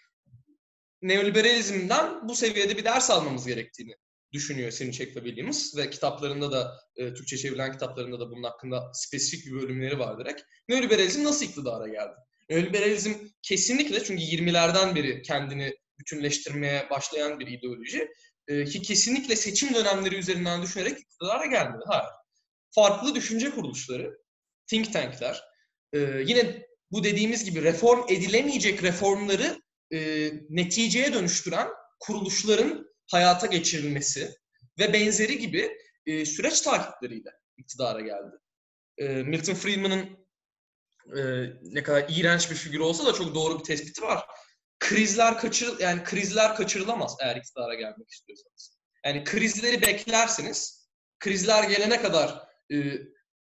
[1.01, 3.95] neoliberalizmden bu seviyede bir ders almamız gerektiğini
[4.33, 9.45] düşünüyor Siniçek ve Williams ve kitaplarında da e, Türkçe çevrilen kitaplarında da bunun hakkında spesifik
[9.45, 10.41] bir bölümleri var direkt.
[10.69, 12.15] Neoliberalizm nasıl iktidara geldi?
[12.49, 18.09] Neoliberalizm kesinlikle çünkü 20'lerden beri kendini bütünleştirmeye başlayan bir ideoloji
[18.47, 21.83] e, ki kesinlikle seçim dönemleri üzerinden düşünerek iktidara gelmedi.
[21.87, 22.05] Hayır.
[22.71, 24.17] Farklı düşünce kuruluşları,
[24.67, 25.43] think tankler,
[25.93, 29.61] e, yine bu dediğimiz gibi reform edilemeyecek reformları
[29.93, 31.67] e, neticeye dönüştüren
[31.99, 34.35] kuruluşların hayata geçirilmesi
[34.79, 35.77] ve benzeri gibi
[36.25, 38.35] süreç takipleriyle iktidara geldi.
[39.29, 40.24] Milton Friedman'ın
[41.17, 41.21] e,
[41.61, 44.25] ne kadar iğrenç bir figür olsa da çok doğru bir tespiti var.
[44.79, 48.77] Krizler kaçır yani krizler kaçırılamaz eğer iktidara gelmek istiyorsanız.
[49.05, 50.87] Yani krizleri beklersiniz.
[51.19, 52.75] Krizler gelene kadar e,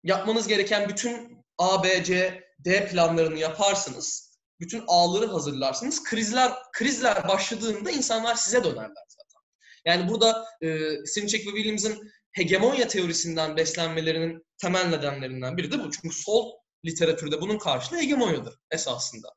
[0.05, 4.31] yapmanız gereken bütün A, B, C, D planlarını yaparsınız.
[4.61, 6.05] Bütün A'ları hazırlarsınız.
[6.05, 9.41] Krizler krizler başladığında insanlar size dönerler zaten.
[9.85, 15.91] Yani burada e, Simcek ve Williams'ın hegemonya teorisinden beslenmelerinin temel nedenlerinden biri de bu.
[15.91, 19.29] Çünkü sol literatürde bunun karşılığı hegemonyadır esasında.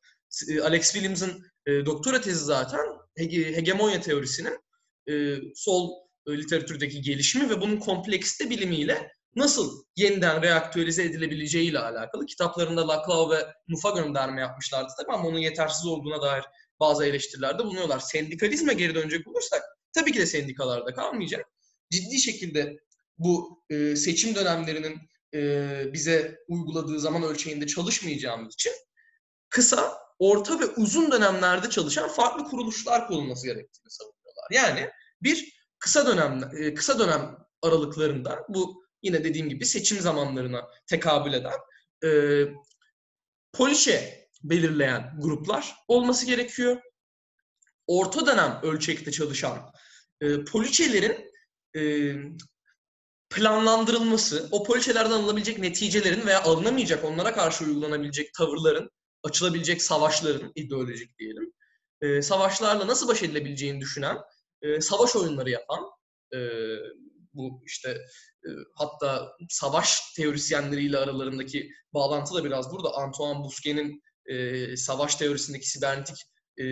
[0.49, 2.85] E, Alex Williams'ın e, doktora tezi zaten
[3.17, 4.59] hege, hegemonya teorisinin
[5.09, 5.89] e, sol
[6.27, 12.25] e, literatürdeki gelişimi ve bunun kompleksite bilimiyle nasıl yeniden reaktüelize edilebileceğiyle alakalı.
[12.25, 16.43] Kitaplarında Laclau ve Nuff'a gönderme yapmışlardı tabii ama onun yetersiz olduğuna dair
[16.79, 17.99] bazı eleştirilerde bulunuyorlar.
[17.99, 21.45] Sendikalizme geri dönecek olursak tabii ki de sendikalarda kalmayacak.
[21.91, 22.77] Ciddi şekilde
[23.17, 24.97] bu e, seçim dönemlerinin
[25.33, 28.73] e, bize uyguladığı zaman ölçeğinde çalışmayacağımız için
[29.49, 34.47] kısa orta ve uzun dönemlerde çalışan farklı kuruluşlar kurulması gerektiğini savunuyorlar.
[34.51, 34.89] Yani
[35.21, 41.59] bir kısa dönem e, kısa dönem aralıklarında bu yine dediğim gibi seçim zamanlarına tekabül eden
[42.05, 42.09] e,
[43.53, 46.81] poliçe belirleyen gruplar olması gerekiyor.
[47.87, 49.71] Orta dönem ölçekte çalışan
[50.21, 51.31] e, poliçelerin
[51.75, 52.13] e,
[53.35, 58.89] planlandırılması, o poliçelerden alınabilecek neticelerin veya alınamayacak, onlara karşı uygulanabilecek tavırların,
[59.23, 61.53] açılabilecek savaşların, ideolojik diyelim,
[62.01, 64.17] e, savaşlarla nasıl baş edilebileceğini düşünen,
[64.61, 65.79] e, savaş oyunları yapan,
[66.33, 66.39] e,
[67.33, 67.89] bu işte
[68.45, 72.93] e, hatta savaş teorisyenleriyle aralarındaki bağlantı da biraz burada.
[72.95, 76.15] Antoine Bousquet'in e, savaş teorisindeki sibernetik
[76.57, 76.63] e,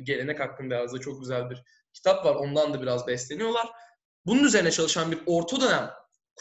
[0.00, 1.62] gelenek hakkında yazdığı çok güzel bir
[1.94, 2.34] kitap var.
[2.34, 3.68] Ondan da biraz besleniyorlar.
[4.26, 5.90] Bunun üzerine çalışan bir orta dönem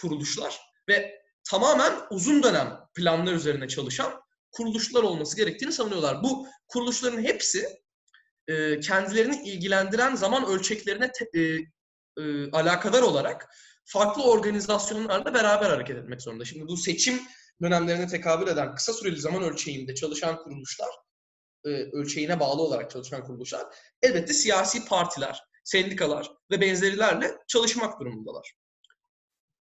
[0.01, 6.23] kuruluşlar ve tamamen uzun dönem planlar üzerine çalışan kuruluşlar olması gerektiğini savunuyorlar.
[6.23, 7.67] Bu kuruluşların hepsi
[8.47, 11.41] e, kendilerini ilgilendiren zaman ölçeklerine te, e,
[12.21, 13.55] e, alakadar olarak
[13.85, 16.45] farklı organizasyonlarla beraber hareket etmek zorunda.
[16.45, 17.21] Şimdi bu seçim
[17.61, 20.89] dönemlerine tekabül eden kısa süreli zaman ölçeğinde çalışan kuruluşlar,
[21.65, 23.63] e, ölçeğine bağlı olarak çalışan kuruluşlar
[24.01, 28.53] elbette siyasi partiler, sendikalar ve benzerilerle çalışmak durumundalar.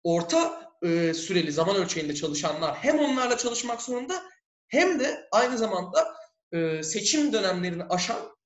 [0.03, 4.23] Orta e, süreli zaman ölçeğinde çalışanlar hem onlarla çalışmak zorunda
[4.67, 6.15] hem de aynı zamanda
[6.51, 8.37] e, seçim dönemlerini aşan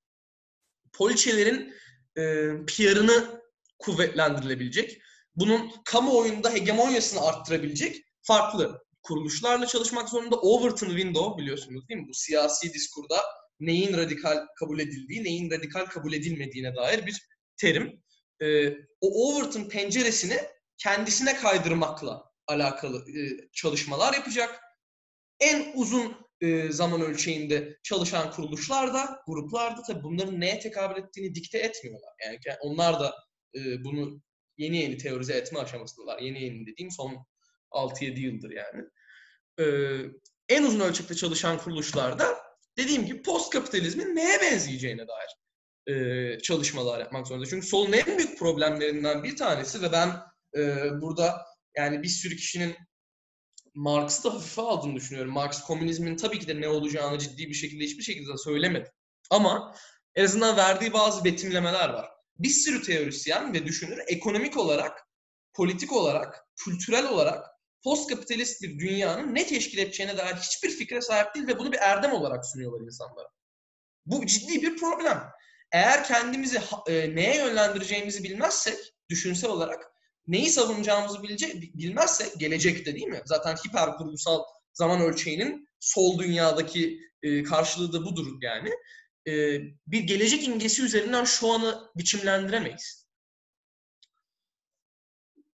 [0.93, 1.73] poliçelerin
[2.17, 2.21] e,
[2.67, 3.41] PR'ını
[3.79, 5.01] kuvvetlendirilebilecek,
[5.35, 10.35] bunun kamuoyunda hegemonyasını arttırabilecek farklı kuruluşlarla çalışmak zorunda.
[10.35, 12.07] Overton window biliyorsunuz değil mi?
[12.09, 13.21] Bu siyasi diskurda
[13.59, 18.03] neyin radikal kabul edildiği, neyin radikal kabul edilmediğine dair bir terim.
[18.41, 18.69] Ee,
[19.01, 20.37] o Overton penceresini
[20.83, 24.61] kendisine kaydırmakla alakalı e, çalışmalar yapacak.
[25.39, 31.35] En uzun e, zaman ölçeğinde çalışan kuruluşlar da, gruplar da tabii bunların neye tekabül ettiğini
[31.35, 32.13] dikte etmiyorlar.
[32.25, 33.15] Yani onlar da
[33.55, 34.21] e, bunu
[34.57, 36.19] yeni yeni teorize etme aşamasındalar.
[36.19, 37.25] Yeni yeni dediğim son
[37.71, 38.83] 6-7 yıldır yani.
[39.59, 39.65] Ee,
[40.49, 42.37] en uzun ölçekte çalışan kuruluşlarda
[42.77, 45.41] dediğim gibi post kapitalizmin neye benzeyeceğine dair
[45.87, 47.45] e, çalışmalar yapmak zorunda.
[47.45, 51.45] Çünkü solun en büyük problemlerinden bir tanesi ve ben e, burada
[51.77, 52.75] yani bir sürü kişinin
[53.73, 55.33] Marx'ı da hafife aldığını düşünüyorum.
[55.33, 58.91] Marx komünizmin tabii ki de ne olacağını ciddi bir şekilde hiçbir şekilde söylemedi.
[59.29, 59.75] Ama
[60.15, 62.09] en azından verdiği bazı betimlemeler var.
[62.39, 65.07] Bir sürü teorisyen ve düşünür ekonomik olarak,
[65.53, 67.45] politik olarak, kültürel olarak
[67.83, 71.77] post kapitalist bir dünyanın ne teşkil edeceğine dair hiçbir fikre sahip değil ve bunu bir
[71.77, 73.27] erdem olarak sunuyorlar insanlara.
[74.05, 75.31] Bu ciddi bir problem.
[75.71, 78.77] Eğer kendimizi e, neye yönlendireceğimizi bilmezsek,
[79.09, 79.90] düşünsel olarak
[80.31, 83.21] neyi savunacağımızı bilecek, bilmezsek gelecekte değil mi?
[83.25, 88.69] Zaten hiper kurgusal zaman ölçeğinin sol dünyadaki e, karşılığı da budur yani.
[89.27, 93.01] E, bir gelecek imgesi üzerinden şu anı biçimlendiremeyiz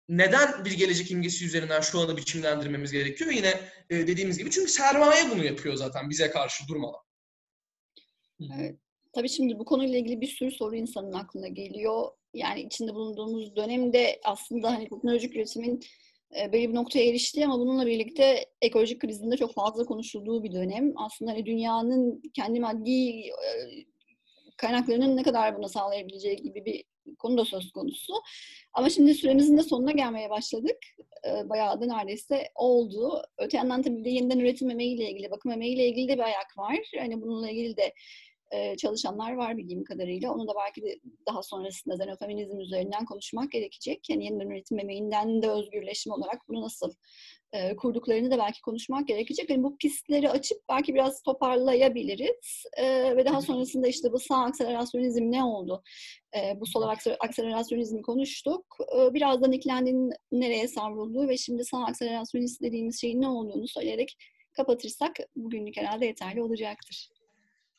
[0.08, 3.30] neden bir gelecek imgesi üzerinden şu anı biçimlendirmemiz gerekiyor?
[3.30, 3.60] Yine
[3.90, 7.00] e, dediğimiz gibi çünkü sermaye bunu yapıyor zaten bize karşı durmadan.
[8.40, 8.78] Evet.
[9.14, 12.10] Tabii şimdi bu konuyla ilgili bir sürü soru insanın aklına geliyor.
[12.34, 15.80] Yani içinde bulunduğumuz dönemde aslında hani teknolojik üretimin
[16.40, 20.92] e, belli bir noktaya erişti ama bununla birlikte ekolojik krizinde çok fazla konuşulduğu bir dönem.
[20.96, 23.30] Aslında hani dünyanın kendi maddi e,
[24.56, 26.84] kaynaklarının ne kadar buna sağlayabileceği gibi bir
[27.18, 28.12] konu da söz konusu.
[28.72, 30.76] Ama şimdi süremizin de sonuna gelmeye başladık.
[31.26, 33.22] Ee, bayağı da neredeyse oldu.
[33.38, 36.78] Öte yandan tabii de yeniden üretim emeğiyle ilgili, bakım emeğiyle ilgili de bir ayak var.
[36.98, 37.94] Hani bununla ilgili de
[38.50, 40.32] e, çalışanlar var bildiğim kadarıyla.
[40.32, 44.10] Onu da belki de daha sonrasında xenofeminizm üzerinden konuşmak gerekecek.
[44.10, 46.92] Yani yeniden üretim emeğinden de özgürleşme olarak bunu nasıl
[47.52, 49.50] e, kurduklarını da belki konuşmak gerekecek.
[49.50, 52.64] Yani bu pistleri açıp belki biraz toparlayabiliriz.
[52.76, 55.82] E, ve daha sonrasında işte bu sağ akselerasyonizm ne oldu?
[56.36, 56.82] E, bu sol
[57.20, 58.76] akselerasyonizmi konuştuk.
[58.96, 64.16] E, birazdan iklendiğinin nereye savrulduğu ve şimdi sağ akselerasyonist dediğimiz şeyin ne olduğunu söyleyerek
[64.52, 67.08] kapatırsak bugünlük herhalde yeterli olacaktır.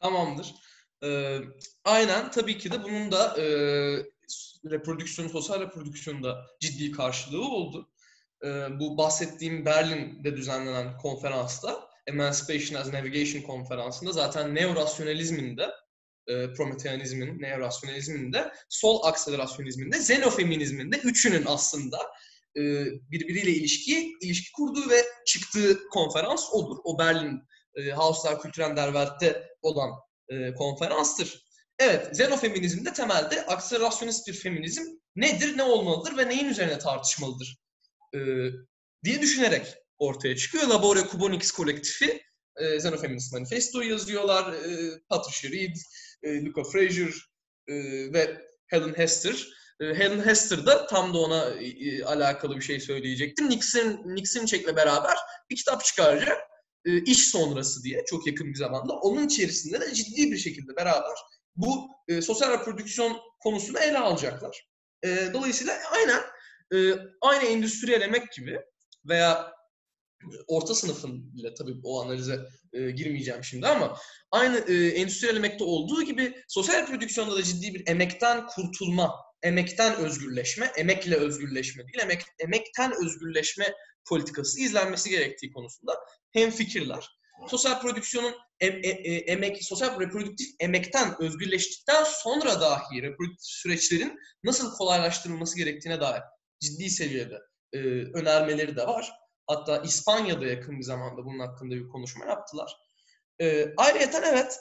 [0.05, 0.55] Tamamdır.
[1.03, 1.39] Ee,
[1.85, 3.45] aynen tabii ki de bunun da e,
[4.69, 7.89] reprodüksiyon, sosyal reprodüksiyonda ciddi karşılığı oldu.
[8.43, 8.47] E,
[8.79, 15.71] bu bahsettiğim Berlin'de düzenlenen konferansta Emancipation as Navigation konferansında zaten neorasyonalizmin de
[16.27, 21.97] e, Prometheanizmin, neorasyonalizmin de sol akselerasyonizmin de xenofeminizmin de üçünün aslında
[22.57, 22.61] e,
[23.11, 26.77] birbiriyle ilişki ilişki kurduğu ve çıktığı konferans odur.
[26.83, 27.41] O Berlin
[27.75, 29.91] e, Hauslar Kültüren Derwelt'te olan
[30.29, 31.45] e, konferanstır.
[31.79, 34.81] Evet, xenofeminizm de temelde akselerasyonist bir feminizm
[35.15, 37.57] nedir, ne olmalıdır ve neyin üzerine tartışmalıdır
[38.15, 38.19] e,
[39.03, 40.67] diye düşünerek ortaya çıkıyor.
[40.67, 42.21] Labore Kubonix kolektifi
[42.57, 44.53] e, Xenofeminist Manifesto yazıyorlar.
[44.53, 45.75] E, Patricia Reed,
[46.23, 47.13] e, Luca Frazier
[47.67, 47.73] e,
[48.13, 49.47] ve Helen Hester.
[49.81, 53.49] E, Helen Hester da tam da ona e, alakalı bir şey söyleyecektim.
[53.49, 55.17] Nixon, Nixon Çek'le beraber
[55.49, 56.37] bir kitap çıkaracak.
[56.85, 58.93] E, iş sonrası diye çok yakın bir zamanda.
[58.93, 61.15] Onun içerisinde de ciddi bir şekilde beraber
[61.55, 64.67] bu e, sosyal reprodüksiyon konusunu ele alacaklar.
[65.03, 66.21] E, dolayısıyla aynen
[66.73, 68.59] e, aynı endüstriyel emek gibi
[69.05, 69.55] veya
[70.47, 72.39] orta sınıfın bile tabii o analize
[72.73, 73.97] e, girmeyeceğim şimdi ama
[74.31, 80.71] aynı e, endüstriyel emekte olduğu gibi sosyal reprodüksiyonda da ciddi bir emekten kurtulma, emekten özgürleşme,
[80.77, 83.73] emekle özgürleşme değil, emek, emekten özgürleşme
[84.09, 85.99] politikası izlenmesi gerektiği konusunda
[86.33, 87.09] hem fikirler.
[87.47, 94.77] Sosyal prodüksiyonun em, e, e, emek, sosyal reprodüktif emekten özgürleştikten sonra dahi reprodüktif süreçlerin nasıl
[94.77, 96.21] kolaylaştırılması gerektiğine dair
[96.59, 97.39] ciddi seviyede
[97.73, 97.77] e,
[98.13, 99.11] önermeleri de var.
[99.47, 102.77] Hatta İspanya'da yakın bir zamanda bunun hakkında bir konuşma yaptılar.
[103.41, 104.59] E, ayrıca evet,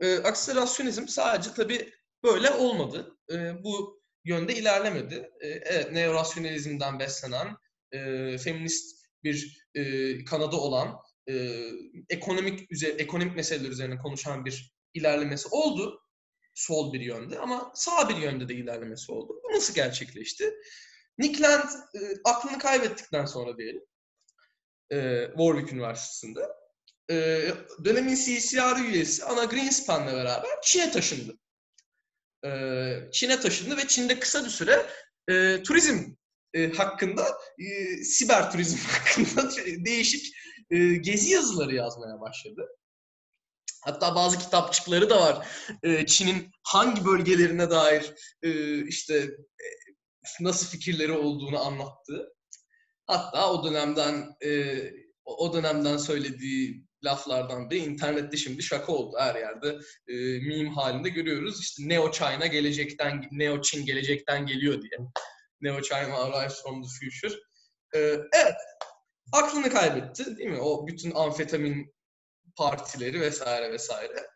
[0.00, 1.92] e, akselerasyonizm sadece tabii
[2.24, 3.16] böyle olmadı.
[3.32, 5.30] E, bu yönde ilerlemedi.
[5.40, 7.56] E, evet, neorasyonalizmden beslenen,
[7.94, 10.96] e, feminist bir e, kanadı olan,
[11.28, 11.62] e,
[12.10, 16.00] ekonomik üzeri, ekonomik meseleler üzerine konuşan bir ilerlemesi oldu
[16.54, 19.40] sol bir yönde ama sağ bir yönde de ilerlemesi oldu.
[19.44, 20.54] Bu nasıl gerçekleşti?
[21.18, 23.84] Nick Land e, aklını kaybettikten sonra diyelim
[24.92, 26.48] e, Warwick Üniversitesi'nde
[27.10, 27.48] e,
[27.84, 31.38] dönemin CCR üyesi Ana Greenspan'la beraber Çin'e taşındı.
[32.44, 32.50] E,
[33.12, 34.86] Çin'e taşındı ve Çin'de kısa bir süre
[35.28, 36.14] e, turizm
[36.54, 39.50] e, hakkında, e, siber turizm hakkında
[39.84, 40.34] değişik
[40.70, 42.68] e, gezi yazıları yazmaya başladı.
[43.84, 45.46] Hatta bazı kitapçıkları da var.
[45.82, 49.14] E, Çin'in hangi bölgelerine dair e, işte
[49.60, 49.66] e,
[50.40, 52.34] nasıl fikirleri olduğunu anlattığı.
[53.06, 54.34] Hatta o dönemden
[55.24, 59.78] o dönemden söylediği laflardan biri internette şimdi şaka oldu her yerde.
[60.08, 61.60] E, meme halinde görüyoruz.
[61.60, 65.08] İşte Neo China gelecekten Neo Çin gelecekten geliyor diye.
[65.64, 67.40] Neo China arrives from the future.
[67.94, 67.98] E,
[68.32, 68.56] evet.
[69.32, 70.60] Aklını kaybetti değil mi?
[70.60, 71.94] O bütün amfetamin
[72.56, 74.26] partileri vesaire vesaire.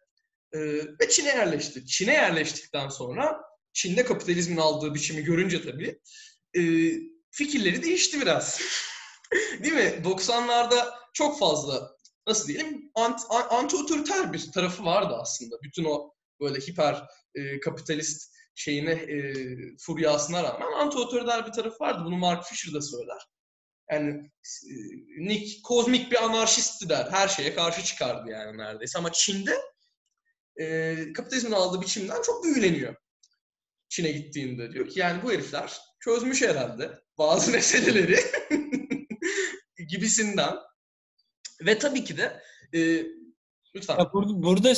[0.52, 0.58] E,
[1.00, 1.86] ve Çin'e yerleşti.
[1.86, 3.40] Çin'e yerleştikten sonra
[3.72, 6.00] Çin'de kapitalizmin aldığı biçimi görünce tabii
[6.56, 6.62] e,
[7.30, 8.60] fikirleri değişti biraz.
[9.62, 10.02] Değil mi?
[10.04, 15.56] 90'larda çok fazla nasıl diyelim anti, anti otoriter bir tarafı vardı aslında.
[15.62, 19.34] Bütün o böyle hiper e, kapitalist şeyine e,
[19.78, 22.02] furyasına rağmen anti otoriter bir tarafı vardı.
[22.04, 23.22] Bunu Mark Fisher da söyler.
[23.92, 24.30] Yani
[24.70, 24.74] e,
[25.18, 27.08] Nick kozmik bir anarşistti der.
[27.10, 28.98] Her şeye karşı çıkardı yani neredeyse.
[28.98, 29.58] Ama Çin'de
[30.60, 32.94] e, kapitalizmin aldığı biçimden çok büyüleniyor.
[33.88, 38.18] Çin'e gittiğinde diyor ki yani bu herifler çözmüş herhalde bazı meseleleri
[39.88, 40.56] gibisinden.
[41.66, 42.42] Ve tabii ki de
[42.74, 43.06] e,
[43.74, 43.98] lütfen.
[43.98, 44.72] Ya burada, burada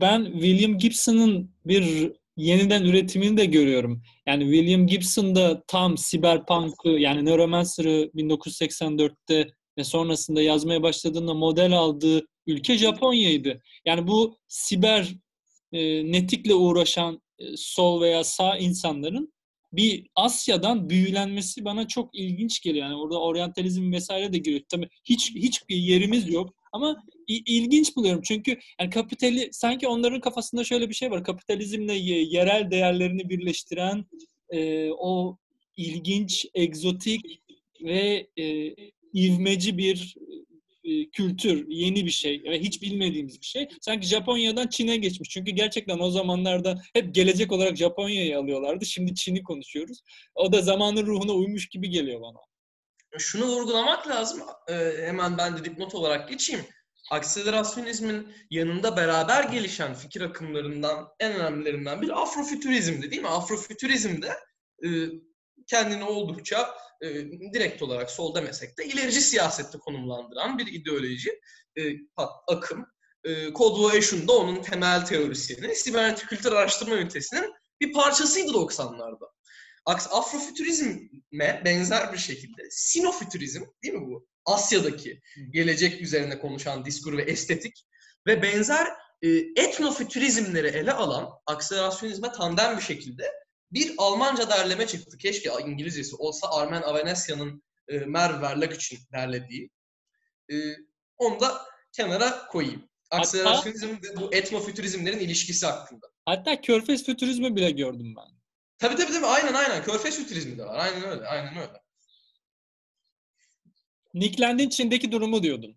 [0.00, 4.02] ben William Gibson'ın bir yeniden üretimini de görüyorum.
[4.26, 9.46] Yani William Gibson da tam Cyberpunk'ı yani Neuromancer'ı 1984'te
[9.78, 13.62] ve sonrasında yazmaya başladığında model aldığı ülke Japonya'ydı.
[13.84, 15.14] Yani bu siber
[15.72, 19.32] e, netikle uğraşan e, sol veya sağ insanların
[19.72, 22.86] bir Asya'dan büyülenmesi bana çok ilginç geliyor.
[22.86, 24.60] Yani orada oryantalizm vesaire de giriyor.
[24.68, 26.96] Tabii hiç hiçbir yerimiz yok ama
[27.28, 28.22] ilginç buluyorum.
[28.22, 31.24] Çünkü yani kapitali sanki onların kafasında şöyle bir şey var.
[31.24, 34.04] Kapitalizmle yerel değerlerini birleştiren
[34.50, 35.38] e, o
[35.76, 37.42] ilginç, egzotik
[37.80, 38.74] ve e,
[39.14, 40.14] ivmeci bir
[40.84, 43.68] e, kültür, yeni bir şey ve hiç bilmediğimiz bir şey.
[43.80, 45.28] Sanki Japonya'dan Çin'e geçmiş.
[45.28, 48.86] Çünkü gerçekten o zamanlarda hep gelecek olarak Japonya'yı alıyorlardı.
[48.86, 50.00] Şimdi Çin'i konuşuyoruz.
[50.34, 52.38] O da zamanın ruhuna uymuş gibi geliyor bana.
[53.18, 54.40] Şunu vurgulamak lazım.
[54.68, 56.64] Ee, hemen ben de dipnot olarak geçeyim.
[57.10, 63.28] Akselerasyonizmin yanında beraber gelişen fikir akımlarından en önemlilerinden biri Afrofütürizmdi değil mi?
[63.28, 64.36] Afrofütürizmde
[64.84, 64.88] e,
[65.66, 67.08] kendini oldukça e,
[67.54, 71.40] direkt olarak sol demesek de ilerici siyasette konumlandıran bir ideoloji,
[71.78, 71.82] e,
[72.46, 72.86] akım.
[73.24, 73.30] E,
[73.96, 79.28] Eshel'ın da onun temel teorisyeni, sibernetik kültür araştırma ünitesinin bir parçasıydı 90'larda.
[79.86, 84.28] Afrofütürizme benzer bir şekilde sinofütürizm değil mi bu?
[84.48, 85.20] Asya'daki
[85.50, 87.84] gelecek üzerine konuşan diskur ve estetik
[88.26, 88.86] ve benzer
[89.22, 93.32] e, etnofütürizmleri ele alan akselerasyonizme tandem bir şekilde
[93.72, 95.18] bir Almanca derleme çıktı.
[95.18, 98.72] Keşke İngilizcesi olsa Armen Avanesyan'ın e, Merv Verlak
[99.12, 99.70] derlediği.
[100.52, 100.54] E,
[101.16, 102.88] onu da kenara koyayım.
[103.10, 106.06] Akselerasyonizm ve bu etnofütürizmlerin ilişkisi hakkında.
[106.24, 108.38] Hatta körfez fütürizmi bile gördüm ben.
[108.78, 109.84] Tabii tabii tabii aynen aynen.
[109.84, 110.78] Körfez fütürizmi de var.
[110.78, 111.26] Aynen öyle.
[111.26, 111.82] Aynen öyle.
[114.18, 115.76] Nick Land'in Çin'deki durumu diyordun.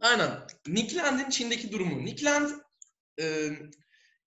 [0.00, 0.30] Aynen.
[0.66, 2.04] Nick Land'in Çin'deki durumu.
[2.04, 2.50] Nick Land
[3.20, 3.50] e,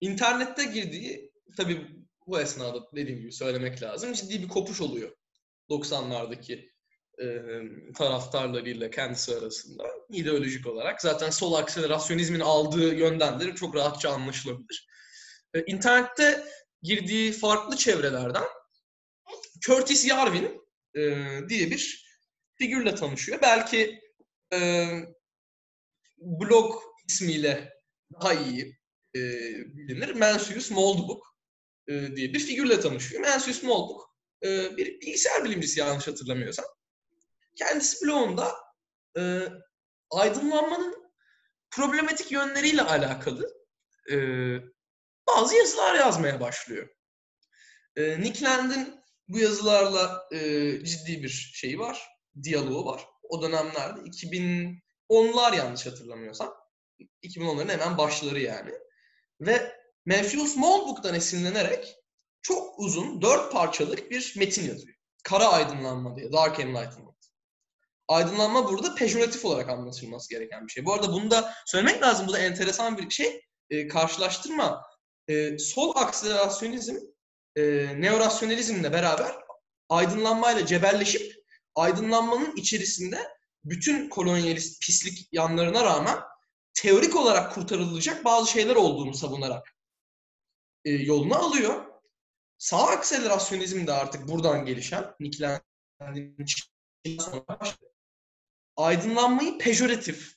[0.02, 1.88] internette girdiği tabii
[2.28, 4.14] bu esnada dediğim gibi söylemek lazım.
[4.14, 5.12] Ciddi bir kopuş oluyor.
[5.70, 6.70] 90'lardaki
[7.22, 7.26] e,
[7.94, 11.02] taraftarlarıyla kendisi arasında ideolojik olarak.
[11.02, 14.88] Zaten sol akselerasyonizmin aldığı yöndenleri çok rahatça anlaşılabilir.
[15.54, 16.44] E, internette
[16.82, 18.46] girdiği farklı çevrelerden
[19.60, 20.62] Curtis Yarvin
[20.96, 21.02] e,
[21.50, 22.07] diye bir
[22.58, 23.42] figürle tanışıyor.
[23.42, 24.02] Belki
[24.54, 24.90] e,
[26.18, 27.74] blog ismiyle
[28.14, 28.78] daha iyi
[29.16, 29.22] e,
[29.78, 30.14] bilinir.
[30.14, 31.38] Mencius Moldbuk
[31.88, 33.22] e, diye bir figürle tanışıyor.
[33.22, 36.66] Mencius Moldbuk e, bir bilgisayar bilimcisi yanlış hatırlamıyorsam.
[37.56, 38.56] Kendisi blogunda
[39.18, 39.42] e,
[40.10, 41.12] aydınlanmanın
[41.72, 43.58] problematik yönleriyle alakalı
[44.12, 44.16] e,
[45.28, 46.90] bazı yazılar yazmaya başlıyor.
[47.96, 50.40] E, Nick Land'in bu yazılarla e,
[50.84, 53.06] ciddi bir şey var, diyaloğu var.
[53.24, 56.54] O dönemlerde 2010'lar yanlış hatırlamıyorsam.
[57.24, 58.72] 2010'ların hemen başları yani.
[59.42, 61.96] Ve Mencius Moldbuk'tan esinlenerek
[62.42, 64.96] çok uzun, dört parçalık bir metin yazıyor.
[65.24, 67.08] Kara aydınlanma diye, Dark Enlightenment.
[68.08, 70.86] Aydınlanma burada pejoratif olarak anlatılması gereken bir şey.
[70.86, 72.28] Bu arada bunu da söylemek lazım.
[72.28, 73.42] Bu da enteresan bir şey.
[73.70, 74.84] E, karşılaştırma.
[75.28, 76.96] E, sol akselerasyonizm
[77.56, 77.62] e,
[78.02, 79.36] neorasyonalizmle beraber
[79.90, 81.37] aydınlanmayla cebelleşip
[81.78, 83.28] aydınlanmanın içerisinde
[83.66, 86.18] bütün kolonyalist pislik yanlarına rağmen
[86.74, 89.76] teorik olarak kurtarılacak bazı şeyler olduğunu savunarak
[90.86, 91.86] e, yolunu alıyor.
[92.58, 96.46] Sağ akselerasyonizm de artık buradan gelişen Nickland'in
[98.76, 100.34] aydınlanmayı pejoratif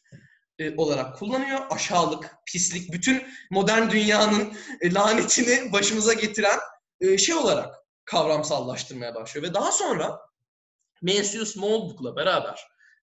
[0.59, 1.61] e, olarak kullanıyor.
[1.71, 6.59] Aşağılık, pislik, bütün modern dünyanın e, lanetini başımıza getiren
[7.01, 7.75] e, şey olarak
[8.05, 9.47] kavramsallaştırmaya başlıyor.
[9.47, 10.30] Ve daha sonra
[11.03, 12.61] Mencius Moldbuk'la beraber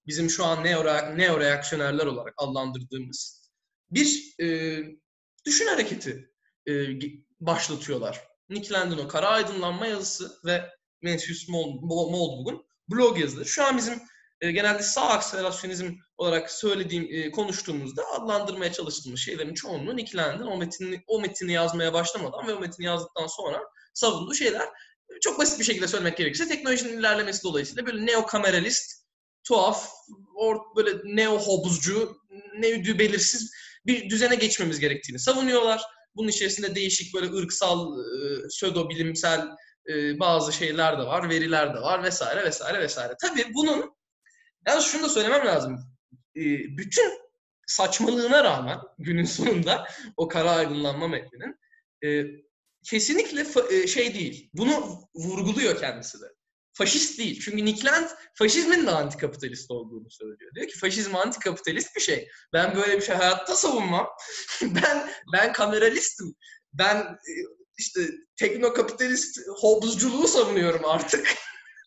[0.08, 0.86] bizim şu an neo,
[1.18, 3.52] neo reaksiyonerler olarak adlandırdığımız
[3.92, 4.78] bir e,
[5.46, 6.32] düşün hareketi
[6.70, 6.74] e,
[7.40, 8.28] başlatıyorlar.
[8.50, 10.70] Nick Landon o kara aydınlanma yazısı ve
[11.02, 13.46] Mencius Moldbuk'un blog yazıları.
[13.46, 14.02] Şu an bizim
[14.42, 20.58] e, genelde sağ akselerasyonizm olarak söylediğim, e, konuştuğumuzda adlandırmaya çalıştığımız şeylerin çoğunluğu Nick Landon o
[20.58, 23.60] metini, o metini yazmaya başlamadan ve o metini yazdıktan sonra
[23.94, 24.70] savunduğu şeyler
[25.22, 29.08] çok basit bir şekilde söylemek gerekirse teknolojinin ilerlemesi dolayısıyla böyle neo-kameralist,
[29.44, 29.90] tuhaf,
[30.36, 32.18] or, böyle neo-hobuzcu,
[32.60, 33.52] ne belirsiz
[33.86, 35.82] bir düzene geçmemiz gerektiğini savunuyorlar.
[36.16, 39.48] Bunun içerisinde değişik böyle ırksal, e, södo bilimsel
[39.90, 43.14] e, bazı şeyler de var, veriler de var vesaire vesaire vesaire.
[43.22, 43.96] Tabii bunun,
[44.68, 45.80] yani şunu da söylemem lazım.
[46.36, 46.44] E,
[46.78, 47.28] bütün
[47.68, 49.88] saçmalığına rağmen günün sonunda
[50.18, 51.60] o kara aydınlanma metninin
[52.04, 52.24] e,
[52.90, 54.50] kesinlikle e, şey değil.
[54.54, 56.26] Bunu vurguluyor kendisi de.
[56.74, 57.42] Faşist değil.
[57.42, 60.52] Çünkü Nikland faşizmin de antikapitalist olduğunu söylüyor.
[60.56, 62.30] Diyor ki faşizm antikapitalist bir şey.
[62.54, 64.08] Ben böyle bir şey hayatta savunmam.
[64.62, 66.36] ben ben kameralistim.
[66.74, 67.32] Ben e,
[67.78, 68.02] işte
[68.36, 71.28] teknokapitalist hobuzculuğu savunuyorum artık.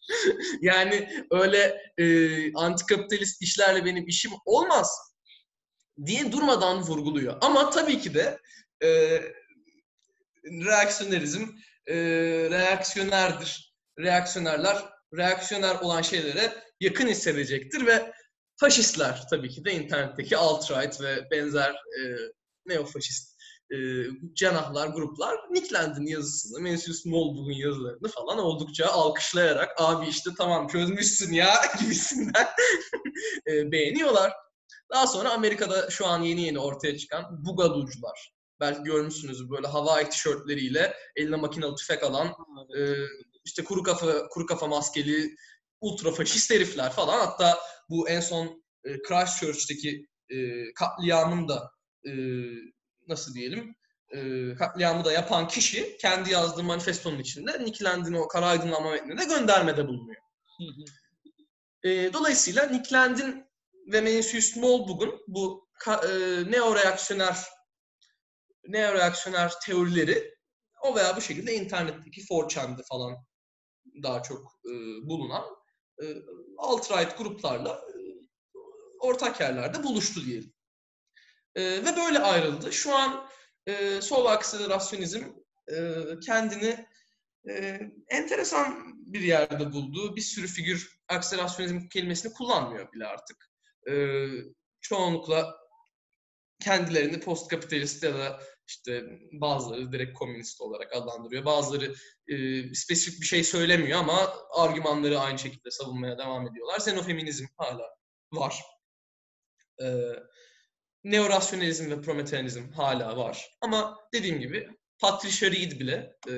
[0.61, 2.07] yani öyle e,
[2.53, 4.91] antikapitalist işlerle benim işim olmaz
[6.07, 7.37] diye durmadan vurguluyor.
[7.41, 8.39] Ama tabii ki de
[8.85, 9.21] e,
[10.45, 11.43] reaksiyonerizm
[11.87, 11.97] e,
[12.51, 13.75] reaksiyonerdir.
[13.99, 14.77] Reaksiyonerler
[15.17, 18.13] reaksiyoner olan şeylere yakın hissedecektir ve
[18.57, 22.03] faşistler tabii ki de internetteki alt-right ve benzer e,
[22.67, 23.41] neofaşist
[23.73, 23.77] e,
[24.35, 31.33] cenahlar, gruplar Nick Land'in yazısını, Mencius Moldbug'un yazılarını falan oldukça alkışlayarak abi işte tamam çözmüşsün
[31.33, 32.49] ya gibisinden
[33.51, 34.33] e, beğeniyorlar.
[34.93, 40.95] Daha sonra Amerika'da şu an yeni yeni ortaya çıkan Bugaducular belki görmüşsünüz böyle Hawaii tişörtleriyle
[41.17, 42.27] eline makinalı tüfek alan
[42.79, 42.81] e,
[43.45, 45.37] işte kuru kafa kuru kafa maskeli
[45.81, 47.19] ultra faşist herifler falan.
[47.19, 47.59] Hatta
[47.91, 50.37] bu en son e, Christchurch'teki e,
[50.75, 51.71] katliamın da
[52.07, 52.13] e,
[53.09, 53.75] nasıl diyelim
[54.15, 59.21] e, katliamı da yapan kişi kendi yazdığı manifestonun içinde Nick Land'in o kara aydınlanma metnine
[59.21, 60.23] de göndermede bulunuyor.
[61.85, 63.45] e, dolayısıyla Nick Land'in
[63.93, 66.11] ve Mencius Moldbug'un bu ka, e,
[66.51, 67.37] neo reaksiyoner
[68.69, 70.35] neoreaksiyoner teorileri
[70.83, 73.17] o veya bu şekilde internetteki 4chan'de falan
[74.03, 74.73] daha çok e,
[75.09, 75.45] bulunan
[76.03, 76.05] e,
[76.59, 77.95] alt-right gruplarla e,
[79.01, 80.53] ortak yerlerde buluştu diyelim.
[81.55, 82.73] E, ve böyle ayrıldı.
[82.73, 83.29] Şu an
[83.67, 85.25] e, sol akselerasyonizm
[85.69, 85.95] e,
[86.27, 86.87] kendini
[87.49, 90.17] e, enteresan bir yerde buldu.
[90.17, 93.51] Bir sürü figür akselerasyonizm kelimesini kullanmıyor bile artık.
[93.91, 94.27] E,
[94.81, 95.60] çoğunlukla
[96.61, 101.45] kendilerini post kapitalist ya da işte bazıları direkt komünist olarak adlandırıyor.
[101.45, 101.95] Bazıları
[102.29, 102.35] e,
[102.75, 106.77] spesifik bir şey söylemiyor ama argümanları aynı şekilde savunmaya devam ediyorlar.
[106.77, 107.85] Xenofeminizm hala
[108.33, 108.63] var.
[109.83, 109.87] e,
[111.05, 113.57] neorasyonalizm ve prometeanizm hala var.
[113.61, 116.33] Ama dediğim gibi Patricia Reed bile e,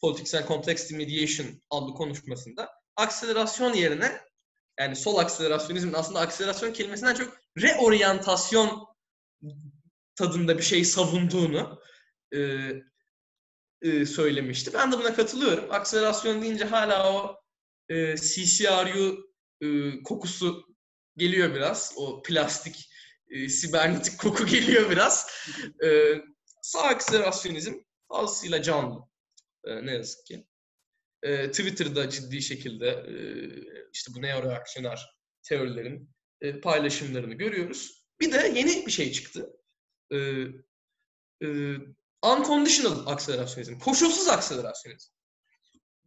[0.00, 4.20] Politics and Complexity Mediation adlı konuşmasında akselerasyon yerine
[4.80, 8.93] yani sol akselerasyonizmin aslında akselerasyon kelimesinden çok reoryantasyon
[10.16, 11.80] tadında bir şey savunduğunu
[12.34, 12.70] e,
[13.82, 14.70] e, söylemişti.
[14.74, 15.72] Ben de buna katılıyorum.
[15.72, 17.36] Akselerasyon deyince hala o
[17.88, 19.30] e, CCRU
[19.60, 20.74] e, kokusu
[21.16, 21.94] geliyor biraz.
[21.96, 22.90] O plastik,
[23.28, 25.30] e, sibernetik koku geliyor biraz.
[25.84, 26.14] E,
[26.62, 27.74] sağ akselerasyonizm
[28.08, 29.00] fazlasıyla canlı.
[29.64, 30.46] E, ne yazık ki.
[31.22, 33.14] E, Twitter'da ciddi şekilde e,
[33.92, 38.03] işte bu neoreaksiyoner teorilerin e, paylaşımlarını görüyoruz.
[38.20, 39.56] Bir de yeni bir şey çıktı.
[40.12, 40.16] E,
[41.42, 41.48] e,
[42.22, 43.78] unconditional akselerasyonizm.
[43.78, 45.14] Koşulsuz akselerasyonizm.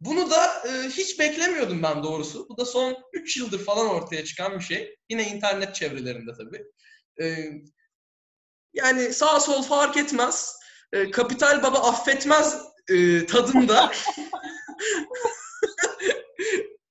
[0.00, 2.48] Bunu da e, hiç beklemiyordum ben doğrusu.
[2.48, 4.96] Bu da son 3 yıldır falan ortaya çıkan bir şey.
[5.10, 6.64] Yine internet çevrelerinde tabii.
[7.22, 7.48] E,
[8.72, 10.56] yani sağ sol fark etmez.
[10.92, 12.58] E, kapital baba affetmez
[12.90, 13.92] e, tadında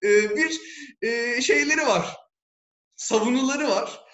[0.03, 0.61] e, bir
[1.01, 2.17] e, şeyleri var.
[2.95, 4.06] Savunuları var.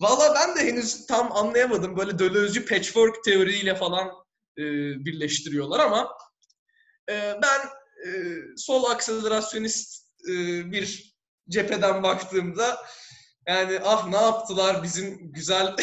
[0.00, 1.96] Valla ben de henüz tam anlayamadım.
[1.96, 4.08] Böyle Dölozcu patchwork teoriyle falan
[4.58, 4.64] e,
[5.04, 6.16] birleştiriyorlar ama
[7.10, 7.60] e, ben
[8.06, 8.10] e,
[8.56, 10.32] sol akselerasyonist e,
[10.72, 11.14] bir
[11.48, 12.78] cepheden baktığımda
[13.46, 15.76] yani ah ne yaptılar bizim güzel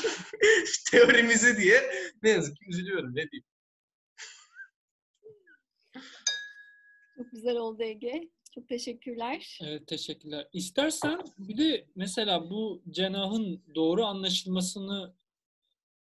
[0.90, 1.92] teorimizi diye
[2.22, 3.46] ne yazık ki üzülüyorum ne diyeyim.
[7.16, 8.20] Çok güzel oldu Ege.
[8.54, 9.58] Çok teşekkürler.
[9.62, 10.48] Evet teşekkürler.
[10.52, 15.14] İstersen bir de mesela bu cenahın doğru anlaşılmasını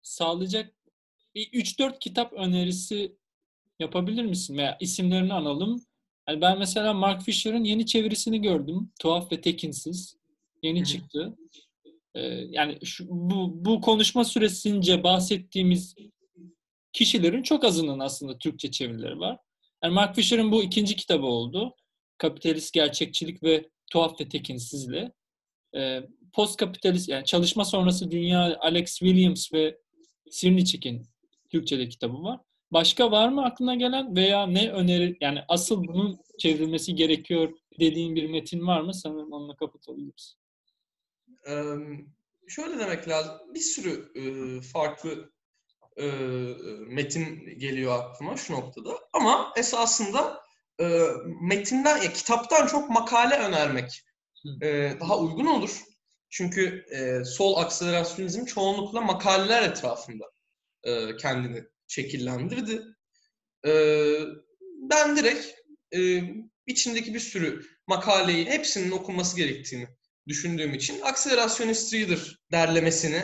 [0.03, 0.75] sağlayacak
[1.35, 3.17] bir 3-4 kitap önerisi
[3.79, 4.57] yapabilir misin?
[4.57, 5.85] Veya isimlerini analım.
[6.29, 8.93] Yani ben mesela Mark Fisher'ın yeni çevirisini gördüm.
[9.01, 10.17] Tuhaf ve Tekinsiz.
[10.63, 11.39] Yeni çıktı.
[12.15, 12.21] Ee,
[12.51, 15.95] yani şu, bu, bu konuşma süresince bahsettiğimiz
[16.93, 19.39] kişilerin çok azının aslında Türkçe çevirileri var.
[19.85, 21.75] Yani Mark Fisher'ın bu ikinci kitabı oldu.
[22.21, 25.13] Kapitalist Gerçekçilik ve Tuhaf ve Tekinsizle.
[25.77, 26.01] Ee,
[26.33, 29.79] Post kapitalist yani çalışma sonrası dünya Alex Williams ve
[30.31, 31.07] Sirnichik'in
[31.51, 32.41] Türkçe'de kitabı var.
[32.71, 38.31] Başka var mı aklına gelen veya ne öneri yani asıl bunun çevrilmesi gerekiyor dediğin bir
[38.31, 38.95] metin var mı?
[38.95, 40.37] Sanırım onunla kapatabiliriz.
[41.49, 41.63] Ee,
[42.49, 43.33] şöyle demek lazım.
[43.55, 44.25] Bir sürü e,
[44.61, 45.33] farklı
[45.97, 46.07] e,
[46.89, 48.91] metin geliyor aklıma şu noktada.
[49.13, 50.50] Ama esasında
[50.81, 51.07] e,
[51.41, 54.03] metinden, ya kitaptan çok makale önermek
[54.63, 55.81] e, daha uygun olur.
[56.31, 60.25] Çünkü e, sol akselerasyonizm çoğunlukla makaleler etrafında
[60.85, 62.83] e, kendini şekillendirdi.
[63.67, 63.73] E,
[64.91, 65.47] ben direkt
[65.97, 66.23] e,
[66.67, 69.89] içindeki bir sürü makaleyi hepsinin okunması gerektiğini
[70.29, 73.23] düşündüğüm için Accelerationist Reader derlemesini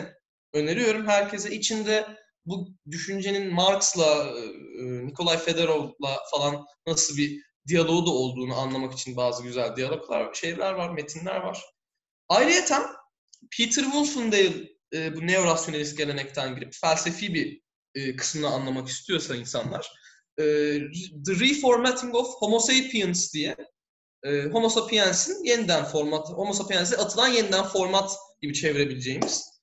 [0.53, 1.51] öneriyorum herkese.
[1.51, 2.05] İçinde
[2.45, 4.33] bu düşüncenin Marx'la,
[4.79, 10.73] e, Nikolay Fedorov'la falan nasıl bir diyaloğu da olduğunu anlamak için bazı güzel diyaloglar, şeyler
[10.73, 11.65] var, metinler var.
[12.29, 12.83] Ayrıyeten
[13.57, 17.61] Peter Wolfendale e, bu neorasyonelist gelenekten girip felsefi bir
[17.95, 19.91] e, kısmını anlamak istiyorsa insanlar
[20.37, 20.43] e,
[21.25, 23.55] The Reformatting of Homo Sapiens diye
[24.23, 28.11] e, Homo Sapiens'in yeniden format, Homo Sapiens'e atılan yeniden format
[28.41, 29.57] gibi çevirebileceğimiz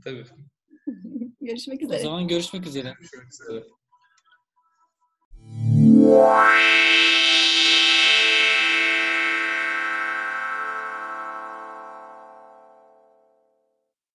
[0.04, 0.24] Tabii.
[1.40, 1.98] Görüşmek O üzere.
[1.98, 2.94] zaman görüşmek üzere.
[2.98, 3.64] Görüşmek üzere.
[6.08, 7.17] Wow.